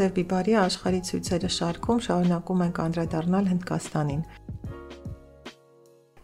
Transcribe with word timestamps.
Սև 0.00 0.12
բիբարի 0.16 0.54
աշխարհի 0.56 1.00
ցույցերը 1.08 1.50
շարքում 1.56 1.98
շարունակում 2.06 2.62
ենք 2.66 2.78
անդրադառնալ 2.86 3.50
Հնդկաստանին։ 3.52 4.22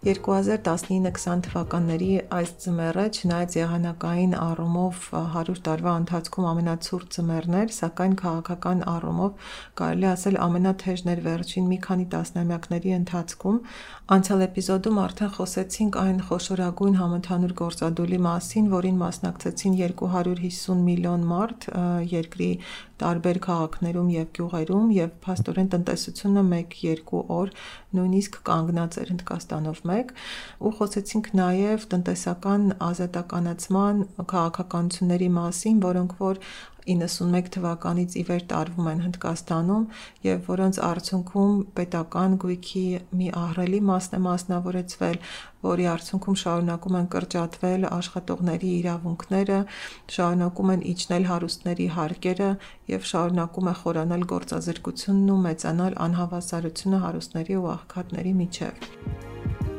2019-20 0.06 1.40
թվականների 1.42 2.08
այս 2.36 2.50
ձմեռը, 2.62 3.04
չնայած 3.16 3.54
եղանակային 3.58 4.34
առումով 4.38 5.00
100 5.18 5.56
տարվա 5.66 5.94
ընթացքում 6.00 6.46
ամենացուրտ 6.50 7.16
ձմեռն 7.16 7.56
էր, 7.60 7.72
սակայն 7.76 8.14
քաղաքական 8.20 8.84
առումով 8.92 9.50
կարելի 9.80 10.08
ասել 10.12 10.38
ամենաթեժն 10.46 11.10
էր 11.14 11.22
վերջին 11.26 11.66
մի 11.72 11.78
քանի 11.86 12.06
տասնամյակների 12.14 12.94
ընթացքում։ 13.00 13.58
Անցյալ 14.16 14.46
էպիզոդում 14.46 15.00
արդեն 15.06 15.32
խոսեցինք 15.36 15.98
այն 16.06 16.18
խոշորագույն 16.30 16.98
համընդհանուր 17.02 17.54
գործադուլի 17.66 18.20
մասին, 18.30 18.70
որին 18.76 19.00
մասնակցեցին 19.02 19.78
250 19.82 20.86
միլիոն 20.86 21.26
մարդ 21.34 21.68
երկրի 22.14 22.52
տարբեր 23.02 23.38
քաղաքներում 23.46 24.08
եւ 24.14 24.28
գյուղերում 24.38 24.92
եւ 24.96 25.10
փաստորեն 25.26 25.70
տնտեսությունը 25.74 26.44
1-2 26.58 27.22
օր 27.36 27.52
նույնիսկ 27.98 28.38
կանգնած 28.48 28.98
էր 29.02 29.12
Հնդկաստանով 29.12 29.82
մեկ 29.90 30.14
ու 30.66 30.72
խոսեցինք 30.78 31.28
նաեւ 31.40 31.86
տնտեսական 31.92 32.64
ազատականացման 32.88 34.00
քաղաքականությունների 34.32 35.30
մասին, 35.40 35.82
որոնք 35.86 36.16
որ 36.22 36.42
91 36.86 37.50
թվականից 37.56 38.16
ի 38.20 38.22
վեր 38.28 38.42
տարվում 38.52 38.88
են 38.92 39.02
Հնդկաստանում 39.06 39.84
եւ 40.26 40.48
որոնց 40.50 40.78
արդյունքում 40.88 41.54
պետական 41.78 42.36
գույքի 42.44 42.84
մի 43.20 43.28
ահռելի 43.42 43.80
մասն 43.90 44.16
է 44.18 44.20
մասնավորեցվել, 44.26 45.18
որի 45.66 45.86
արդյունքում 45.92 46.38
շարունակում 46.42 46.98
են 47.00 47.08
կրճատվել 47.16 47.86
աշխատողների 47.90 48.72
իրավունքները, 48.80 49.60
շարունակում 50.16 50.74
են 50.76 50.84
իջնել 50.94 51.30
հարուստների 51.30 51.88
հարկերը 51.96 52.50
եւ 52.96 53.08
շարունակում 53.12 53.70
է 53.72 53.74
խորանալ 53.82 54.28
գործազրկությունն 54.34 55.32
ու 55.36 55.40
մեծանալ 55.48 55.98
անհավասարությունը 56.06 57.02
հարուստների 57.06 57.58
ու 57.62 57.72
աղքատների 57.76 58.36
միջեւ։ 58.42 59.75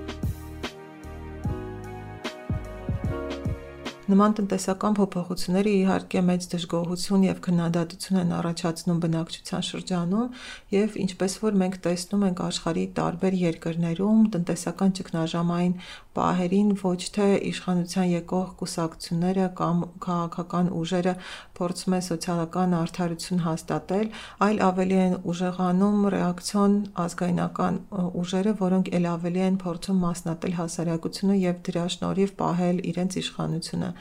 Նման 4.07 4.35
տնտեսական 4.37 4.93
փոփոխությունները 4.95 5.71
իհարկե 5.81 6.21
մեծ 6.27 6.45
դժգոհություն 6.53 7.23
եւ 7.27 7.39
քննադատություն 7.43 8.19
են 8.21 8.29
առաջացնում 8.37 9.01
բնակչության 9.03 9.65
շրջանում 9.67 10.37
եւ 10.75 10.95
ինչպես 11.03 11.35
որ 11.43 11.57
մենք 11.61 11.75
տեսնում 11.87 12.23
ենք 12.27 12.43
աշխարհի 12.47 12.85
տարբեր 12.99 13.35
երկրներում 13.41 14.21
տնտեսական 14.37 14.95
ճգնաժամային 14.99 15.75
պահերին 16.17 16.69
ոչ 16.81 17.01
թե 17.17 17.25
իշխանության 17.51 18.07
եկող 18.09 18.47
կուսակցությունները 18.61 19.49
կամ 19.59 19.83
քաղաքական 20.07 20.71
ուժերը 20.77 21.13
փորձում 21.59 21.95
են 21.97 22.05
սոցիալական 22.07 22.73
արդարություն 22.77 23.43
հաստատել, 23.43 24.07
այլ 24.47 24.63
ավելի 24.67 24.97
են 25.03 25.15
ուժեղանում 25.33 26.07
ռեակցիոն 26.15 26.73
ազգայնական 27.05 27.79
ուժերը, 28.23 28.55
որոնք 28.63 28.91
ել 28.97 29.07
ավելի 29.13 29.45
են 29.47 29.59
փորձում 29.61 30.01
մասնատել 30.07 30.57
հասարակությունը 30.57 31.37
եւ 31.43 31.61
դրա 31.69 31.85
շնորհիվ 31.97 32.33
պահել 32.41 32.81
իրենց 32.93 33.19
իշխանությունը։ 33.21 33.91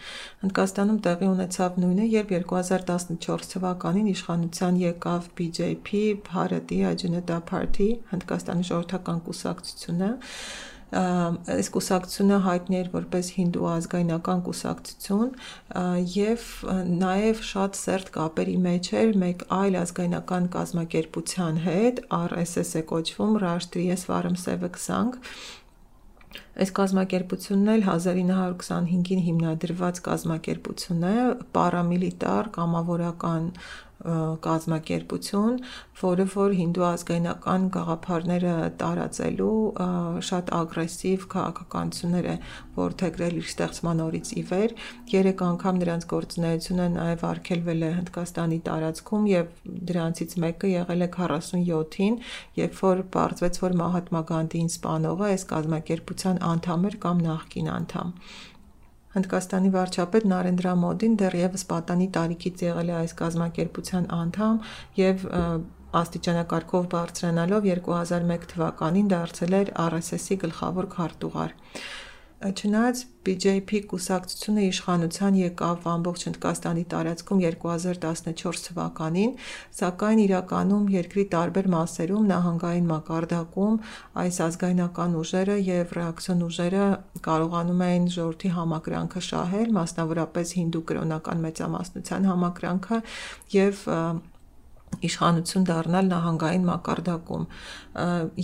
Հնդկաստանում 0.44 1.00
տեղի 1.06 1.28
ունեցավ 1.33 1.80
նույնը, 1.83 2.06
երբ 2.16 2.33
2014 2.52 3.50
թվականին 3.56 4.12
իշխանության 4.12 4.80
եկավ 4.84 5.28
BJP, 5.41 6.05
Bharatiya 6.30 6.94
Janata 7.02 7.42
Party, 7.50 7.91
Հնդկաստանի 8.14 8.70
ժողովրդական 8.70 9.20
կուսակցությունը, 9.27 10.11
այս 10.86 11.69
կուսակցությունը 11.74 12.36
հայտնի 12.44 12.77
էր 12.78 12.91
որպես 12.92 13.30
հինդու 13.36 13.64
ազգայնական 13.72 14.42
կուսակցություն 14.47 15.33
եւ 16.14 16.44
նաեւ 17.00 17.42
շատ 17.48 17.78
սերտ 17.80 18.12
կապերի 18.14 18.56
մեջ 18.69 18.91
էր 19.02 19.11
մեկ 19.24 19.42
այլ 19.58 19.78
ազգայնական 19.83 20.47
կազմակերպության 20.55 21.61
հետ, 21.67 22.02
RSS 22.22 22.70
է 22.78 22.84
կոչվում 22.92 23.39
Rashtriya 23.42 23.98
Swaramsevak 23.98 24.78
Sangh, 24.78 25.18
Այս 26.57 26.70
կազմակերպությունն 26.77 27.70
էլ 27.75 27.83
1925-ին 27.87 29.20
հիմնադրված 29.27 30.01
կազմակերպություն 30.07 31.05
է, 31.11 31.17
պարամիլիտար, 31.57 32.51
կամավորական 32.57 33.51
կազմակերպություն, 33.96 35.55
որը 36.01 36.24
որ 36.33 36.55
հինդու 36.58 36.84
ազգայնական 36.86 37.62
գաղափարները 37.77 38.55
տարածելու 38.83 39.57
շատ 40.29 40.51
ագրեսիվ 40.57 41.24
քաղաքականություններ 41.33 42.29
է 42.29 42.34
որդեգրել 42.77 43.39
իր 43.40 43.48
ստեղծման 43.51 44.02
օրից 44.07 44.33
ի 44.36 44.42
վեր։ 44.51 44.74
3 45.12 45.45
անգամ 45.46 45.80
նրանց 45.83 46.07
գործունեությունը 46.12 46.89
նաև 46.96 47.24
արգելվել 47.30 47.86
է 47.86 47.90
Հնդկաստանի 47.96 48.58
տարածքում 48.68 49.30
եւ 49.33 49.46
դրանցից 49.90 50.36
մեկը 50.45 50.73
եղել 50.77 51.07
է 51.07 51.08
47-ին, 51.17 52.18
երբ 52.61 52.83
որ 52.84 53.02
բարձվեց, 53.17 53.63
որ 53.64 53.78
Մահատմա 53.80 54.23
Գանդիին 54.33 54.70
սպանողը 54.77 55.33
այս 55.33 55.48
կազմակերպության 55.57 56.45
անդամ 56.52 56.86
էր 56.90 57.01
կամ 57.07 57.24
նախկին 57.30 57.73
անդամ։ 57.80 58.13
Հնդկաստանի 59.16 59.70
վարչապետ 59.77 60.27
Նարենդրա 60.30 60.72
Մոդին 60.82 61.14
դեռևս 61.22 61.62
պատանի 61.70 62.08
տարիքից 62.16 62.64
եղել 62.66 62.90
է 62.92 62.96
այս 63.00 63.14
կազմակերպության 63.20 64.08
անդամ 64.16 64.58
եւ 65.00 65.24
աստիճանակարգով 66.00 66.88
բարձրանալով 66.92 67.68
2001 67.70 68.48
թվականին 68.52 69.12
դարձել 69.12 69.56
էր 69.60 69.70
RSS-ի 69.86 70.36
գլխավոր 70.44 70.90
քարտուղար։ 70.96 71.54
Չնայած 72.36 72.98
BJP 73.24 73.79
կուսակցությունը 73.89 74.64
իշխանության 74.69 75.36
եկավ 75.41 75.86
ամբողջ 75.89 76.24
Հնդկաստանի 76.27 76.83
տարածքում 76.92 77.41
2014 77.45 78.61
թվականին, 78.67 79.33
սակայն 79.79 80.20
իրականում 80.27 80.85
երկրի 80.96 81.25
տարբեր 81.33 81.70
մասերում 81.77 82.29
նահանգային 82.33 82.91
մակարդակում 82.92 83.80
այս 84.27 84.42
ազգայնական 84.51 85.17
ուժերը 85.25 85.57
եւ 85.64 85.96
ռեակցիոն 85.96 86.46
ուժերը 86.51 86.85
կարողանում 87.25 87.83
էին 87.89 88.07
ժողովրդի 88.20 88.55
համակրանքը 88.61 89.27
շահել, 89.33 89.75
մասնավորապես 89.80 90.57
հինդու 90.61 90.86
կրոնական 90.92 91.45
մեծամասնության 91.48 92.33
համակրանքը 92.36 93.02
եւ 93.57 93.85
իշխանություն 95.08 95.68
դառնալ 95.70 96.11
նահանգային 96.12 96.67
մակարդակում 96.70 97.46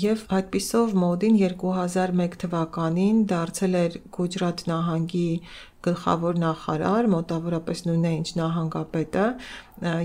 եւ 0.02 0.24
այդպիսով 0.38 0.94
մոդին 1.02 1.36
2001 1.42 2.38
թվականին 2.44 3.20
դարձել 3.32 3.76
էր 3.82 3.98
Գուջրատ 4.16 4.64
նահանգի 4.72 5.28
գլխավոր 5.82 6.38
նախարար, 6.38 7.08
մոտավորապես 7.12 7.80
նույնն 7.88 8.06
է 8.06 8.12
ինչ 8.18 8.28
նահանգապետը, 8.38 9.24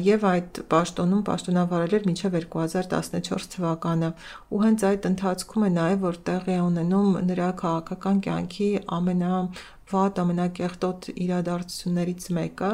եւ 0.08 0.26
այդ 0.32 0.60
պաշտոնում 0.74 1.22
պաշտոնավարել 1.28 1.96
էր 1.98 2.08
մինչև 2.10 2.38
2014 2.48 3.50
թվականը 3.54 4.10
ու 4.58 4.62
հենց 4.64 4.86
այդ 4.90 5.08
ընթացքում 5.12 5.68
է 5.68 5.72
նաեւ 5.78 6.06
որ 6.08 6.20
տեղի 6.30 6.58
ունենում 6.66 7.12
նրա 7.30 7.50
քաղաքական 7.62 8.24
կյանքի 8.28 8.72
ամենա 8.98 9.44
վատ 9.92 10.20
ամենակեղտոտ 10.24 11.08
իրադարձություններից 11.24 12.28
մեկը 12.38 12.72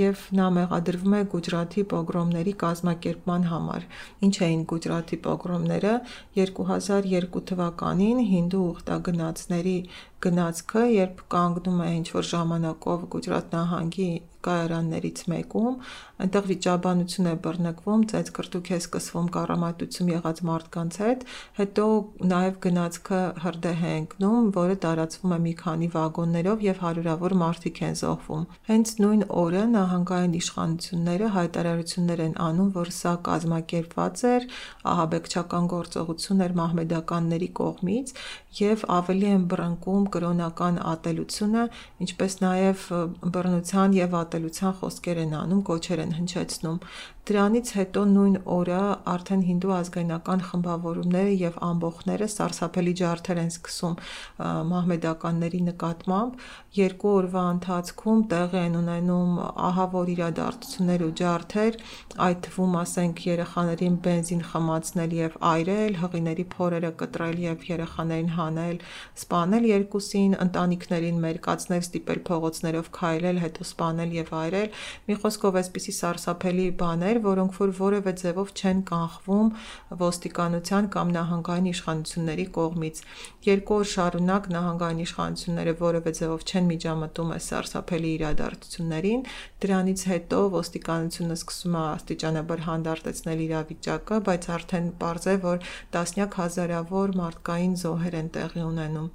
եւ 0.00 0.24
նա 0.40 0.48
մեղադրվում 0.56 1.16
է 1.16 1.22
Գուջրաթի 1.34 1.84
պոգրոմների 1.92 2.54
կազմակերպման 2.64 3.46
համար։ 3.52 3.86
Ինչ 4.28 4.34
էին 4.46 4.64
Գուջրաթի 4.72 5.20
պոգրոմները 5.26 5.94
2002 6.40 7.44
թվականին 7.50 8.22
հինդու 8.34 8.64
ուխտագնացների 8.74 9.76
գնացքը, 10.24 10.82
երբ 10.94 11.22
կանգնում 11.32 11.78
է 11.86 11.88
ինչ-որ 12.00 12.26
ժամանակով 12.30 13.06
Գուջրատ 13.14 13.54
նահանգի 13.56 14.10
կայարաններից 14.44 15.20
մեկում, 15.30 15.74
այնտեղ 16.24 16.46
վիճաբանություն 16.50 17.28
է 17.30 17.32
բռնկվում, 17.44 18.04
ծեծկրտուք 18.12 18.70
է 18.70 18.78
սկսվում 18.80 19.28
կառամատություն 19.36 20.10
եղած 20.12 20.40
մարդկանց 20.48 20.98
հետ, 21.00 21.24
հետո 21.60 21.84
նաև 22.30 22.58
գնացքը 22.64 23.20
հրդեհ 23.44 23.82
է 23.90 23.92
ընկնում, 24.00 24.48
որը 24.56 24.76
տարածվում 24.84 25.34
է 25.36 25.38
մի 25.44 25.54
քանի 25.60 25.88
վագոններով 25.96 26.64
եւ 26.68 26.80
հարյուրավոր 26.84 27.34
մարդիկ 27.40 27.80
են 27.90 27.98
զոհվում։ 28.00 28.44
Հենց 28.70 28.94
նույն 29.00 29.24
օրը 29.40 29.64
նահանգային 29.76 30.36
իշխանությունները 30.40 31.30
հայտարարություններ 31.36 32.24
են 32.30 32.34
անում, 32.48 32.70
որ 32.80 32.92
սա 33.00 33.14
կազմակերպված 33.28 34.24
էր 34.30 34.48
ահաբեկչական 34.94 35.70
գործողություն 35.74 36.44
էր 36.48 36.56
մահմեդականների 36.60 37.50
կողմից 37.60 38.14
եւ 38.60 38.84
ավելի 39.00 39.28
են 39.30 39.44
բռնկում 39.50 40.09
կրոնական 40.14 40.80
ատելությունը, 40.90 41.64
ինչպես 42.06 42.36
նաև 42.44 42.84
բռնության 43.36 43.96
եւ 44.00 44.16
ատելության 44.20 44.76
խոսքեր 44.80 45.22
են 45.24 45.34
անում, 45.40 45.62
կոչեր 45.70 46.04
են 46.04 46.14
հնչեցնում։ 46.20 46.78
Դրանից 47.30 47.68
հետո 47.76 48.00
նույն 48.10 48.36
օրը 48.50 48.78
արդեն 49.10 49.42
հինդու 49.46 49.72
ազգայնական 49.76 50.40
խմբավորումները 50.48 51.34
եւ 51.38 51.58
ամբողջները 51.62 52.26
սարսափելի 52.32 52.94
ջարդեր 53.00 53.40
են 53.42 53.52
սկսում 53.52 53.94
մահմեդականների 54.70 55.60
նկատմամբ։ 55.66 56.40
Երկու 56.80 57.12
օրվա 57.20 57.44
ընթացքում 57.50 58.24
տեղի 58.32 58.58
են 58.60 58.74
ունենում 58.80 59.38
ահավոր 59.68 60.10
իրադարձություններ 60.14 61.04
ու 61.06 61.12
ջարդեր, 61.20 61.78
այդ 62.26 62.42
թվում 62.50 62.74
ասենք 62.80 63.22
երեխաներին 63.30 64.00
բենզին 64.10 64.42
խմացնել 64.50 65.14
եւ 65.20 65.38
այրել, 65.54 65.94
հղիների 66.02 66.46
փորերը 66.56 66.92
կտրել 67.04 67.40
եւ 67.46 67.64
երեխաներին 67.70 68.34
հանել, 68.40 68.76
սպանել 69.22 69.70
երկուսին, 69.70 70.36
ընտանիքներին 70.50 71.22
մերկացնել, 71.30 71.82
ստիպել 71.86 72.20
փողոցներով 72.30 72.92
քայլել, 73.00 73.42
հետո 73.46 73.70
սպանել 73.70 74.18
եւ 74.18 74.34
այրել։ 74.40 74.68
Մի 75.10 75.20
խոսքով 75.22 75.60
այսպիսի 75.60 75.96
սարսափելի 76.00 76.68
բաներ, 76.80 77.19
որոնք 77.24 77.58
որ 77.60 77.72
որևէ 77.80 78.12
ձևով 78.20 78.52
չեն 78.60 78.80
կանխվում 78.90 79.48
ոստիկանության 80.00 80.88
կամ 80.94 81.12
նահանգային 81.16 81.68
իշխանությունների 81.70 82.46
կողմից։ 82.56 83.02
Երկու 83.50 83.76
օր 83.80 83.88
շարունակ 83.90 84.48
նահանգային 84.54 85.02
իշխանությունները 85.04 85.74
որևէ 85.80 86.12
ձևով 86.20 86.44
չեն 86.50 86.70
միջամտում 86.70 87.32
այս 87.36 87.48
սարսափելի 87.50 88.10
իրադարձություններին, 88.20 89.22
դրանից 89.64 90.00
հետո 90.10 90.40
ոստիկանությունը 90.56 91.36
սկսում 91.40 91.76
է 91.80 91.82
աստիճանաբար 91.90 92.64
հանդարտեցնել 92.70 93.44
իրավիճակը, 93.50 94.20
բայց 94.30 94.50
արդեն 94.56 94.90
պարզ 95.00 95.30
է, 95.30 95.36
որ 95.44 95.70
տասնյակ 95.96 96.40
հազարավոր 96.40 97.16
մարդկային 97.20 97.74
զոհեր 97.84 98.18
են 98.20 98.34
տեղի 98.36 98.66
ունենում։ 98.70 99.08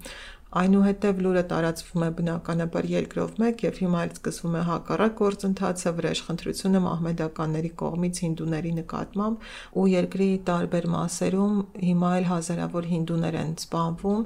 Այնուհետև 0.56 1.18
լուրը 1.20 1.42
տարածվում 1.52 2.04
է 2.06 2.08
բնականաբար 2.18 2.86
երկրով 2.88 3.32
մեկ 3.44 3.64
եւ 3.66 3.80
հիմա 3.84 4.04
էլ 4.06 4.14
սկսվում 4.16 4.54
է 4.56 4.62
հակառակ 4.70 5.18
գործընթացը 5.20 5.92
վրեժխնդրությունը 5.98 6.82
մահմեդականների 6.86 7.72
կողմից 7.82 8.22
հինդուների 8.26 8.72
նկատմամբ 8.78 9.50
ու 9.82 9.86
երկրի 9.96 10.30
տարբեր 10.52 10.88
մասերում 10.96 11.60
հիմա 11.90 12.14
էլ 12.22 12.30
հազարավոր 12.32 12.90
հինդուներ 12.94 13.38
են 13.42 13.52
սպանվում 13.66 14.24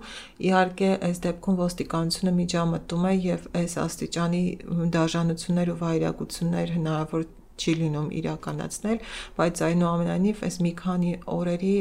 իհարկե 0.50 0.92
այս 1.10 1.24
դեպքում 1.26 1.60
ոստիկանությունը 1.66 2.36
միջամտում 2.44 3.10
է 3.10 3.14
եւ 3.26 3.50
այս 3.64 3.78
աստիճանի 3.90 4.46
դաժանություններ 5.00 5.74
ու 5.74 5.80
վայրագություններ 5.82 6.78
հնարավոր 6.78 7.28
չի 7.60 7.76
լինում 7.84 8.10
իրականացնել, 8.20 9.00
բայց 9.40 9.64
այնուամենայնիվ 9.70 10.44
այս 10.50 10.60
մի 10.66 10.74
քանի 10.80 11.14
օրերի 11.36 11.76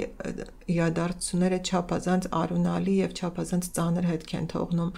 իրադարձությունները 0.69 1.59
չափազանց 1.69 2.29
արունալի 2.39 2.95
եւ 2.99 3.13
չափազանց 3.19 3.69
ծանր 3.79 4.09
հետք 4.13 4.33
են 4.39 4.49
թողնում 4.53 4.91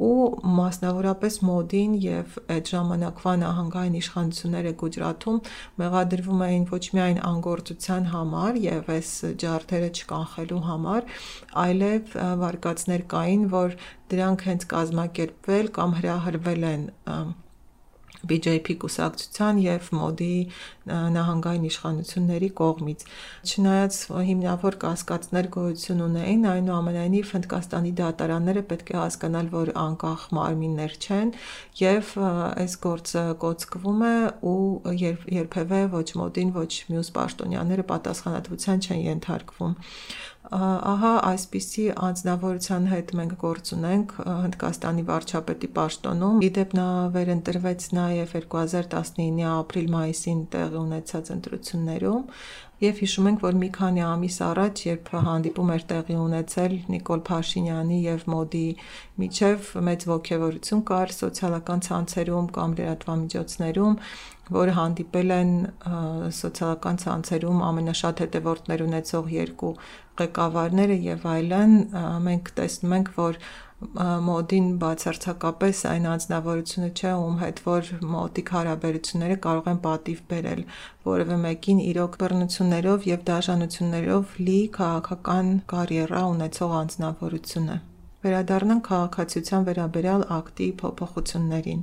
ու 0.00 0.26
մասնավորապես 0.56 1.34
մոդին 1.44 1.96
եւ 2.00 2.36
այդ 2.54 2.70
ժամանակվա 2.72 3.34
նահանգային 3.42 3.98
իշխանությունները 4.00 4.72
Գուջրաթում 4.82 5.40
մեղադրվում 5.82 6.44
էին 6.46 6.64
ոչ 6.70 6.82
միայն 6.96 7.20
անգործության 7.30 8.08
համար 8.14 8.60
եւ 8.64 8.90
այս 8.96 9.12
ջարդերը 9.44 9.90
չկանխելու 10.00 10.62
համար, 10.70 11.12
այլև 11.66 12.16
վարկածներ 12.44 13.06
կային, 13.12 13.46
որ 13.52 13.76
դրանք 14.14 14.48
հենց 14.48 14.66
կազմակերպվել 14.72 15.72
կամ 15.76 15.96
հրահրվել 16.00 16.68
են 16.72 16.90
BJP 18.28 18.76
կուսակցության 18.82 19.60
եւ 19.64 19.90
մոդի 19.96 20.34
նահանգային 20.90 21.66
իշխանությունների 21.70 22.50
կողմից։ 22.60 23.04
Չնայած 23.50 23.98
հիմնավոր 24.30 24.76
կասկածներ 24.84 25.48
գոյություն 25.56 26.02
ունեին, 26.06 26.46
այնուամենայնիվ 26.50 27.32
Հնդկաստանի 27.36 27.92
դատարանները 28.00 28.64
պետք 28.70 28.92
է 28.94 28.98
հասկանալ, 29.00 29.50
որ 29.54 29.72
անկախ 29.84 30.26
մարմիններ 30.40 30.96
չեն 31.00 31.34
եւ 31.80 32.14
այս 32.20 32.78
գործը 32.86 33.24
կոծկվում 33.44 34.02
է 34.10 34.14
ու 34.50 34.96
երբ 35.04 35.28
երբևէ 35.40 35.80
ոչ 35.94 36.08
մոդին, 36.20 36.54
ոչ 36.60 36.72
մյուս 36.90 37.12
պաշտոնյաները 37.20 37.86
պատասխանատվության 37.94 38.84
չեն 38.86 39.04
ենթարկվում 39.10 39.76
ահա 40.50 41.10
այսպիսի 41.30 41.84
անձնավորության 42.06 42.88
հետ 42.90 43.12
մենք 43.20 43.34
գործ 43.42 43.68
ունենք 43.76 44.14
Հնդկաստանի 44.26 45.04
վարչապետի 45.10 45.68
պաշտոնում։ 45.76 46.40
Իդեպ 46.46 46.74
նա 46.78 46.86
վերընտրվեց 47.16 47.86
նաև 47.98 48.34
2019-ի 48.40 49.46
ապրիլ-մայիսին 49.50 50.42
տեղի 50.56 50.80
ունեցած 50.80 51.32
ընտրություններում 51.36 52.26
Եվ 52.80 53.00
հիշում 53.02 53.26
ենք, 53.28 53.42
որ 53.44 53.56
մի 53.60 53.66
քանի 53.76 54.02
ամիս 54.08 54.36
առաջ, 54.46 54.82
երբ 54.86 55.08
հանդիպում 55.24 55.72
էր 55.74 55.82
տեղի 55.90 56.14
ունեցել 56.16 56.76
Նիկոլ 56.94 57.22
Փաշինյանի 57.28 57.98
եւ 58.06 58.22
Մոդի 58.32 58.62
միջև 59.20 59.68
մեծ 59.88 60.06
ողջևորություն 60.10 60.80
կար 60.88 61.12
սոցիալական 61.18 61.84
ցանցերում 61.90 62.48
կամ 62.56 62.76
լրատվամիջոցներում, 62.80 63.98
որը 64.54 64.76
հանդիպել 64.80 65.32
են 65.36 65.50
սոցիալական 66.40 67.00
ցանցերում 67.04 67.64
ամենաշատ 67.70 68.22
հետևորդներ 68.24 68.84
ունեցող 68.86 69.32
երկու 69.36 69.72
ղեկավարները 70.20 71.00
եւ 71.06 71.26
այլն, 71.34 71.74
մենք 72.28 72.54
տեսնում 72.60 72.96
ենք, 73.00 73.12
որ 73.16 73.40
մոդին 73.80 74.66
բացարձակապես 74.80 75.78
այն 75.90 76.06
անձնավորությունը 76.14 76.88
չէ, 76.92 77.12
ում 77.16 77.36
հետ 77.40 77.60
որ 77.64 77.86
մոտիկ 78.14 78.50
հարաբերությունները 78.56 79.36
կարող 79.46 79.70
են 79.72 79.78
պատիվ 79.86 80.18
բերել 80.32 80.60
որևէ 81.08 81.38
մեկին 81.44 81.80
իրոք 81.86 82.18
բռնություններով 82.20 83.06
եւ 83.10 83.22
դաժանություններով 83.30 84.34
լի 84.48 84.58
քաղաքական 84.76 85.48
կարիերա 85.72 86.20
ունեցող 86.34 86.74
անձնավորությունը։ 86.80 87.78
Վերադառնանք 88.20 88.84
քաղաքացիության 88.90 89.66
վերաբերյալ 89.70 90.26
ակտի 90.36 90.68
փոփոխություններին։ 90.84 91.80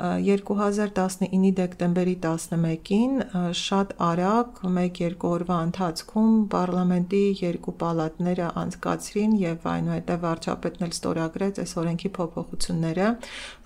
2019-ի 0.00 1.50
դեկտեմբերի 1.58 2.14
11-ին 2.24 3.16
շատ 3.60 3.90
արագ 4.06 4.60
1-2 4.64 5.26
օրվա 5.30 5.58
ընթացքում 5.66 6.36
պարլամենտի 6.54 7.20
երկու 7.40 7.74
պալատները 7.82 8.46
անցկացրին 8.62 9.34
եւ 9.40 9.66
այնուհետեւ 9.72 10.22
վարչապետն 10.24 10.86
էլ 10.86 10.94
ստորագրեց 10.96 11.60
այս 11.64 11.74
օրենքի 11.82 12.10
փոփոխությունները, 12.16 13.08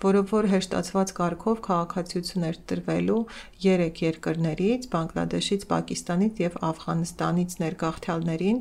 որով 0.05 0.33
որ 0.35 0.49
հեշտացված 0.55 1.13
կարգով 1.19 1.61
քաղաքացիություն 1.69 2.47
էր 2.49 2.59
տրվելու 2.71 3.21
3 3.67 4.03
երկրներից՝ 4.05 4.89
Բանգլադեշից, 4.95 5.65
Պակիստանից 5.71 6.43
եւ 6.45 6.59
Աֆղանստանից 6.69 7.57
ներգաղթյալներին, 7.63 8.59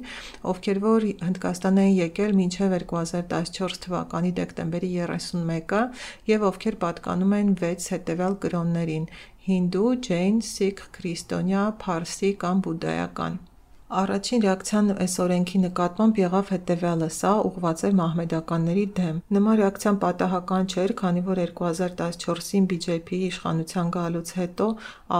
ովքեր 0.54 0.82
որ 0.84 1.08
Հնդկաստան 1.24 1.82
են 1.84 1.92
եկել 1.98 2.38
մինչև 2.38 2.78
2014 2.94 3.82
թվականի 3.84 4.32
դեկտեմբերի 4.38 4.90
31-ը 5.08 5.82
եւ 6.30 6.48
ովքեր 6.50 6.78
պատկանում 6.84 7.36
են 7.40 7.52
6 7.64 7.90
հետևյալ 7.94 8.38
կրոններին՝ 8.44 9.08
հինդու, 9.48 9.88
ջեյն, 10.08 10.38
սիկh, 10.52 10.86
քրիստոնյա, 10.98 11.64
փարսի 11.84 12.30
կամ 12.44 12.64
բուդդայական։ 12.68 13.42
Առաջին 13.84 14.40
ռեակցիան 14.40 14.86
այս 15.04 15.14
օրենքի 15.20 15.58
նկատմամբ 15.60 16.18
եղավ 16.18 16.50
հետևյալը՝ 16.54 17.08
սա 17.12 17.32
ուղղված 17.48 17.82
էր 17.84 17.92
մահմեդականների 17.98 18.84
դեմ։ 18.96 19.18
Նման 19.36 19.58
ռեակցիան 19.60 19.98
պատահական 20.04 20.70
չէր, 20.72 20.94
քանի 21.00 21.22
որ 21.26 21.40
2014-ին 21.60 22.68
BJP-ի 22.70 23.18
իշխանության 23.28 23.90
գալուց 23.96 24.32
հետո 24.40 24.68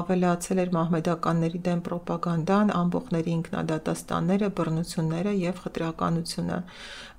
ավելացել 0.01 0.63
էր 0.65 0.73
մահմեդականների 0.79 1.61
դեմ 1.69 1.83
ռոպագանդան, 1.93 2.73
ամբոխների 2.81 3.35
ինքնադատաստանները, 3.35 4.49
բռնությունները 4.57 5.37
եւ 5.45 5.61
խտրականությունը։ 5.65 6.59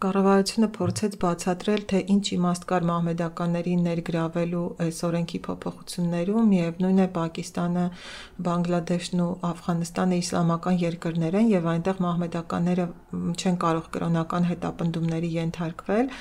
Կառավարությունը 0.06 0.70
փորձեց 0.76 1.14
բացատրել, 1.22 1.82
թե 1.94 2.00
ինչ 2.16 2.26
իմաստ 2.36 2.66
կար 2.74 2.90
մահմեդականներին 2.90 3.86
ներգրավելու 3.86 4.66
այս 4.86 4.98
օրենքի 5.08 5.40
փոփոխություններում, 5.46 6.50
միևնույն 6.52 7.00
է 7.06 7.08
Պակիստանը, 7.16 7.86
Բանգլադեշն 8.50 9.24
ու 9.26 9.32
Աֆղանստանը 9.56 10.20
իսլամական 10.26 10.82
երկրներ 10.84 11.35
են 11.40 11.50
եւ 11.52 11.70
այնտեղ 11.72 12.02
մահմեդականները 12.06 12.86
չեն 13.36 13.58
կարող 13.64 13.90
կրոնական 13.96 14.48
հետապնդումների 14.52 15.32
ենթարկվել 15.36 16.12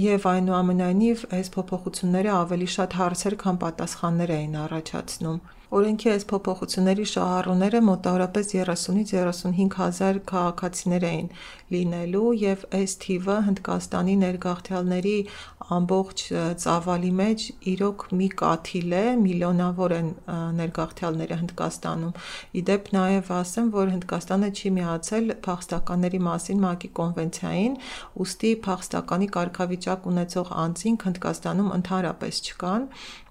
եւ 0.00 0.26
այնուամենայնիվ 0.30 1.24
այս 1.38 1.48
փոփոխությունները 1.56 2.30
ավելի 2.40 2.68
շատ 2.74 2.98
հարցեր, 3.00 3.36
քան 3.44 3.56
պատասխաններ 3.64 4.32
էին 4.36 4.54
առաջացնում։ 4.64 5.40
Օրենքի 5.70 6.08
այս 6.10 6.24
փոփոխությունների 6.30 7.04
շահառուները 7.10 7.80
մոտավորապես 7.88 8.48
30-ից 8.54 9.12
35 9.14 9.76
հազար 9.80 10.16
քաղաքացիներ 10.30 11.04
էին 11.10 11.28
լինելու 11.74 12.30
եւ 12.40 12.64
այս 12.80 12.94
թիվը 13.04 13.36
Հնդկաստանի 13.46 14.14
ներգաղթյալների 14.20 15.16
ամբողջ 15.70 16.22
ծավալի 16.62 17.10
մեջ 17.20 17.44
իրոք 17.72 18.04
մի 18.20 18.28
կաթիլ 18.40 18.94
է, 19.00 19.02
միլիոնավոր 19.20 19.94
են 19.96 20.08
ներգաղթյալները 20.60 21.38
Հնդկաստանում։ 21.42 22.16
Իդեպ 22.60 22.90
նաև 22.96 23.30
ասեմ, 23.38 23.70
որ 23.76 23.92
Հնդկաստանը 23.94 24.50
չի 24.50 24.72
միացել 24.80 25.34
փախստականների 25.46 26.20
մասին 26.26 26.66
ՄԱԿ-ի 26.70 26.90
կոնվենցիային, 27.00 27.74
ուստի 28.24 28.52
փախստականի 28.66 29.28
կարգավիճակ 29.38 30.10
ունեցող 30.10 30.52
անձինք 30.64 31.08
Հնդկաստանում 31.10 31.74
ընդհանրապես 31.78 32.44
չկան 32.50 32.86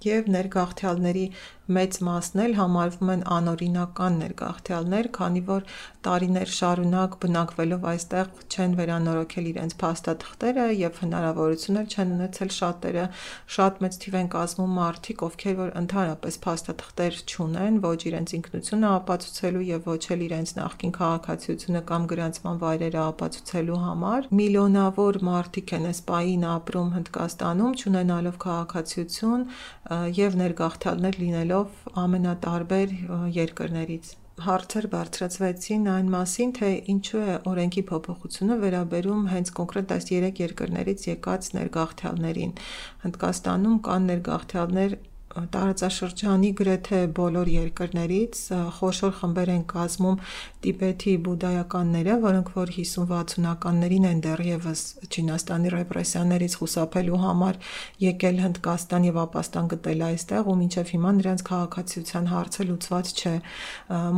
եւ 0.10 0.30
ներգաղթյալների 0.40 1.26
մեծ 1.70 1.98
մասն 2.02 2.40
էլ 2.44 2.54
համարվում 2.58 3.10
են 3.14 3.24
անօրինական 3.36 4.16
ներգաղթյալներ, 4.24 5.10
քանի 5.18 5.42
որ 5.50 5.66
տարիներ 6.08 6.54
շարունակ 6.56 7.18
բնակվելով 7.26 7.86
այստեղ 7.92 8.29
չեն 8.50 8.76
վերանորոգել 8.80 9.48
իրենց 9.50 9.74
փաստաթղթերը 9.82 10.66
եւ 10.80 11.00
հնարավորություն 11.04 11.80
էլ 11.80 11.88
չեն 11.94 12.14
ունեցել 12.16 12.52
շատերը 12.56 13.06
շատ 13.56 13.82
մեծ 13.84 13.98
թիվ 14.04 14.18
են 14.20 14.30
կազմում 14.36 14.74
մարդիկ, 14.80 15.24
ովքեր 15.30 15.56
որ 15.60 15.74
ընդհանրապես 15.80 16.40
փաստաթղթեր 16.46 17.20
չունեն, 17.30 17.80
ոչ 17.86 18.00
իրենց 18.10 18.34
ինքնությունը 18.40 18.90
ապացուցելու 19.00 19.66
եւ 19.70 19.90
ոչ 19.90 20.04
էլ 20.16 20.24
իրենց 20.30 20.54
նախկին 20.60 20.94
քաղաքացիությունը 21.00 21.82
կամ 21.90 22.08
գրանցման 22.14 22.62
վայրերը 22.64 23.02
ապացուցելու 23.10 23.82
համար։ 23.90 24.30
Միլիոնավոր 24.40 25.22
մարդիկ 25.30 25.76
են 25.80 25.90
այս 25.90 26.00
պահին 26.10 26.48
ապրում 26.54 26.90
Հնդկաստանում, 27.00 27.76
ճանենալով 27.84 28.40
քաղաքացիություն 28.46 29.46
եւ 30.20 30.40
ներգաղթյալներ 30.44 31.22
լինելով 31.24 31.86
ամենատարբեր 32.06 32.98
երկրներից 33.40 34.16
հարցեր 34.46 34.86
բարձրացվեցին 34.94 35.88
այն 35.94 36.10
մասին, 36.14 36.52
թե 36.60 36.70
ինչու 36.94 37.22
է 37.24 37.36
օրենքի 37.52 37.84
փոփոխությունը 37.90 38.58
վերաբերում 38.64 39.24
հենց 39.34 39.52
կոնկրետ 39.60 39.94
այս 39.96 40.08
3 40.10 40.42
երկրներից 40.44 41.06
եկած 41.10 41.50
ներգաղթյալներին։ 41.60 42.54
Հնդկաստանում 43.04 43.78
կան 43.90 44.10
ներգաղթյալներ 44.14 44.98
տարածաշրջանի 45.30 46.50
գրեթե 46.58 47.00
բոլոր 47.18 47.50
երկրներից 47.54 48.40
խոշոր 48.80 49.12
խմբեր 49.20 49.50
են 49.54 49.64
կազմում 49.70 50.16
Տիբեթի 50.60 51.14
բուդդայականները, 51.26 52.16
որոնք 52.24 52.50
որ 52.56 52.72
50-60-ականներին 52.76 54.08
են 54.10 54.24
դեռևս 54.26 54.82
Չինաստանի 55.10 55.70
ռեպրեսիաներից 55.76 56.56
խուսափելու 56.60 57.20
համար 57.24 57.60
եկել 58.04 58.42
Հնդկաստան 58.44 59.06
եւ 59.10 59.20
ապաստան 59.24 59.70
գտել 59.74 60.04
այստեղ 60.10 60.50
ու 60.50 60.58
մինչեւ 60.60 60.92
հիմա 60.96 61.14
նրանց 61.20 61.44
քաղաքացիության 61.50 62.30
հարցը 62.34 62.68
լուծված 62.70 63.14
չէ։ 63.20 63.36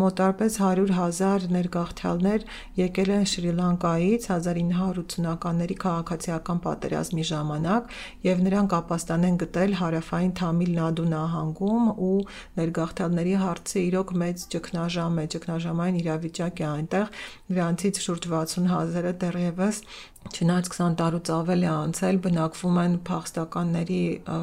Մոտարպես 0.01 0.57
100.000 0.61 1.47
ներգաղթյալներ 1.57 2.47
եկել 2.81 3.13
են 3.19 3.29
Շրի 3.31 3.53
Լանկայից 3.61 4.27
1980-ականների 4.31 5.77
քաղաքացիական 5.85 6.63
պատերազմի 6.65 7.27
ժամանակ 7.31 7.95
եւ 8.31 8.43
նրանք 8.47 8.75
ապաստան 8.81 9.29
են 9.29 9.39
գտել 9.45 9.77
հարավային 9.81 10.35
Թամիլ 10.41 10.73
Նադու 11.01 11.09
նահանգում 11.11 11.85
ու 12.05 12.17
ներգաղթյալների 12.57 13.33
հարցը 13.41 13.81
իրոք 13.89 14.11
մեծ 14.21 14.43
ճգնաժամ 14.53 15.15
է, 15.17 15.25
ճգնաժամային 15.33 15.97
իրավիճակ 16.01 16.61
է 16.61 16.65
այնտեղ։ 16.71 17.05
Նրանցից 17.51 18.01
շուրջ 18.05 18.27
60.000-ը 18.31 19.13
դեռևս 19.21 19.81
Չնայած 20.29 20.67
20 20.71 20.95
տարուց 20.99 21.29
ավել 21.33 21.63
է 21.65 21.69
անցել, 21.71 22.17
բնակվում 22.23 22.75
են 22.81 22.97
փախստականների 23.07 24.01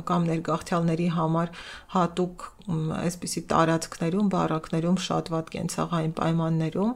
կամ 0.08 0.24
ներգաղթյալների 0.28 1.06
համար 1.14 1.52
հատուկ 1.94 2.46
այսպիսի 2.68 3.42
տարածքներում, 3.52 4.26
բարակներում 4.34 4.98
շատ 5.04 5.30
վատ 5.32 5.52
կենցաղային 5.54 6.12
պայմաններում, 6.18 6.90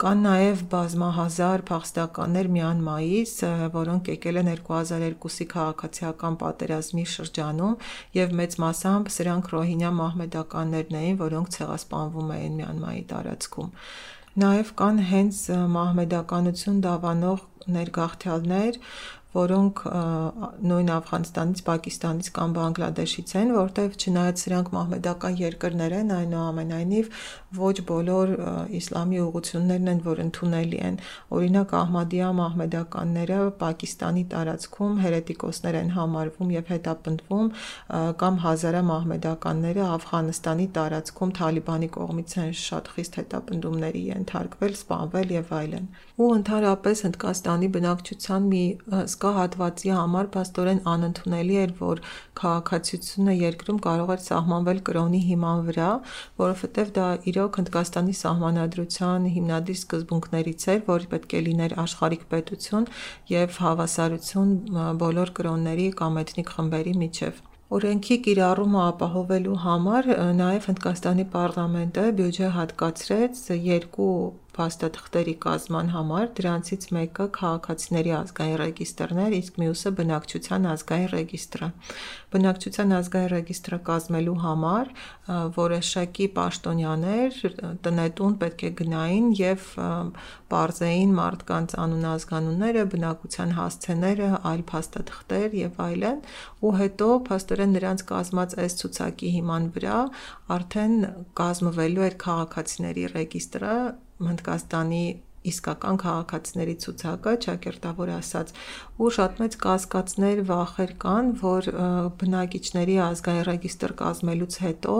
կան 0.00 0.22
նաև 0.26 0.62
բազմահազար 0.74 1.64
փախստականներ 1.70 2.48
Մյանմայից, 2.54 3.34
որոնք 3.74 4.12
եկել 4.14 4.40
են 4.40 4.48
2002-ի 4.54 5.48
քաղաքացիական 5.50 6.38
պատերազմի 6.44 7.04
շրջանում 7.16 7.74
եւ 8.16 8.32
մեծ 8.40 8.56
մասամբ 8.64 9.12
սրանք 9.18 9.52
ռոհինյա 9.58 9.90
մահմեդականներն 10.00 10.96
էին, 11.02 11.20
որոնք 11.26 11.52
ցեղասպանվում 11.58 12.32
էին 12.38 12.56
Մյանմայի 12.62 13.04
տարածքում։ 13.12 13.76
Նաև 14.40 14.68
կան 14.80 15.00
հենց 15.10 15.38
մահմեդականություն 15.74 16.76
դավանող 16.84 17.40
ներգաղթյալներ, 17.74 18.78
որոնք 19.30 19.80
նույն 20.66 20.88
Աֆղանստանից, 20.90 21.60
Պակիստանից 21.66 22.30
կամ 22.34 22.54
Բանգլադեշից 22.56 23.34
են, 23.40 23.52
որտեղ 23.54 23.92
չնայած 24.00 24.42
սրանք 24.44 24.70
մահմեդական 24.74 25.36
երկրներ 25.40 25.94
են, 26.00 26.10
այնուամենայնիվ 26.16 27.20
ոչ 27.60 27.76
բոլոր 27.90 28.32
իսլամի 28.80 29.20
ուղություններն 29.26 29.90
են, 29.90 30.00
որ 30.06 30.22
ընդունելի 30.24 30.80
են։ 30.90 30.98
Օրինակ 31.38 31.74
Ահմադիա 31.80 32.30
մահմեդականները 32.40 33.38
Պակիստանի 33.62 34.24
տարածքում 34.34 34.98
հերետիկոսներ 35.04 35.78
են 35.80 35.90
համարվում 35.94 36.52
եւ 36.56 36.70
հետապնդվում 36.74 37.48
կամ 38.20 38.40
հազարա 38.44 38.82
մահմեդականները 38.90 39.86
Աֆղանստանի 39.90 40.66
տարածքում 40.80 41.34
Թալիբանի 41.40 41.88
կողմից 42.00 42.36
են 42.40 42.52
շատ 42.60 42.92
խիստ 42.94 43.18
հետապնդումների 43.20 44.02
ենթարկվել, 44.10 44.74
սպանվել 44.80 45.34
եւ 45.38 45.54
այլն։ 45.60 45.88
Ու 46.20 46.30
ընդհանրապես 46.40 47.04
Հնդկաստանի 47.06 47.68
բնակչության 47.80 48.48
մի 48.50 48.64
հսկա 49.20 49.30
հատվածի 49.36 49.90
համար 49.92 50.28
փաստորեն 50.32 50.78
անընդունելի 50.88 51.56
էր, 51.60 51.72
որ 51.76 51.98
քաղաքացիությունը 52.40 53.34
երկրում 53.36 53.80
կարող 53.84 54.12
էր 54.14 54.22
սահմանվել 54.26 54.80
կրոնի 54.88 55.20
հիման 55.26 55.60
վրա, 55.66 55.88
որովհետև 56.40 56.92
դա 56.96 57.08
իրոք 57.32 57.58
Հնդկաստանի 57.60 58.16
սահմանադրության 58.20 59.28
հիմնադիր 59.36 59.78
սկզբունքներից 59.80 60.66
էր, 60.72 60.80
որ 60.88 61.06
պետք 61.12 61.36
է 61.36 61.44
լիներ 61.50 61.76
աշխարհիկ 61.84 62.24
պետություն 62.32 62.90
եւ 63.34 63.60
հավասարություն 63.60 64.50
բոլոր 65.04 65.36
կրոնների 65.36 65.88
կամ 66.00 66.20
էթնիկ 66.24 66.56
խմբերի 66.56 66.98
միջև։ 67.04 67.46
Օրենքի 67.70 68.16
կիրառումը 68.26 68.78
ապահովելու 68.82 69.58
համար 69.62 70.06
նաև 70.40 70.64
Հնդկաստանի 70.70 71.26
պարլամենտը 71.34 72.06
բյուջե 72.18 72.48
հատկացրեց 72.56 73.42
երկու 73.68 74.14
փաստաթղթերի 74.56 75.34
կազման 75.44 75.90
համար, 75.94 76.26
դրանցից 76.40 76.86
մեկը 76.96 77.26
քաղաքացիների 77.36 78.12
ազգային 78.20 78.58
ռեգիստրներ, 78.60 79.36
իսկ 79.40 79.60
մյուսը 79.62 79.92
բնակչության 80.00 80.68
ազգային 80.70 81.10
ռեգիստրը։ 81.14 81.68
Բնակչության 82.34 82.94
ազգային 83.00 83.30
ռեգիստրը 83.34 83.78
կազմելու 83.90 84.36
համար 84.44 84.92
որոշակի 85.60 86.26
պաշտոնյաներ 86.36 87.38
տնետուն 87.86 88.34
պետք 88.40 88.64
է 88.66 88.70
գնային 88.80 89.30
եւ 89.40 89.66
բարձեին 90.50 91.14
մարդկանց 91.20 91.74
անուն-ազգանունները, 91.84 92.84
բնակության 92.94 93.54
հասցեները, 93.58 94.30
այլ 94.50 94.62
փաստաթղթեր 94.70 95.56
եւ 95.60 95.80
այլն, 95.86 96.20
ու 96.66 96.74
հետո 96.80 97.10
փաստորեն 97.30 97.74
նրանց 97.78 98.04
կազմած 98.10 98.56
այս 98.66 98.78
ցուցակի 98.82 99.32
հիման 99.38 99.72
վրա 99.78 99.98
արդեն 100.58 100.96
կազմվելու 101.40 102.06
էր 102.10 102.16
քաղաքացիների 102.26 103.10
ռեգիստրը 103.14 103.74
Հնդկաստանի 104.28 105.04
իսկական 105.40 105.96
քաղաքացիների 106.00 106.74
ցուցակը, 106.84 107.32
ճակերտավոր 107.44 108.10
ասած, 108.12 108.50
ու 109.00 109.08
շատ 109.16 109.38
մեծ 109.40 109.54
կասկածներ, 109.62 110.42
վախեր 110.50 110.90
կան, 111.00 111.30
որ 111.40 111.68
բնակիչների 112.20 112.96
ազգային 113.06 113.46
ռեգիստր 113.48 113.94
կազմելուց 114.00 114.58
հետո 114.64 114.96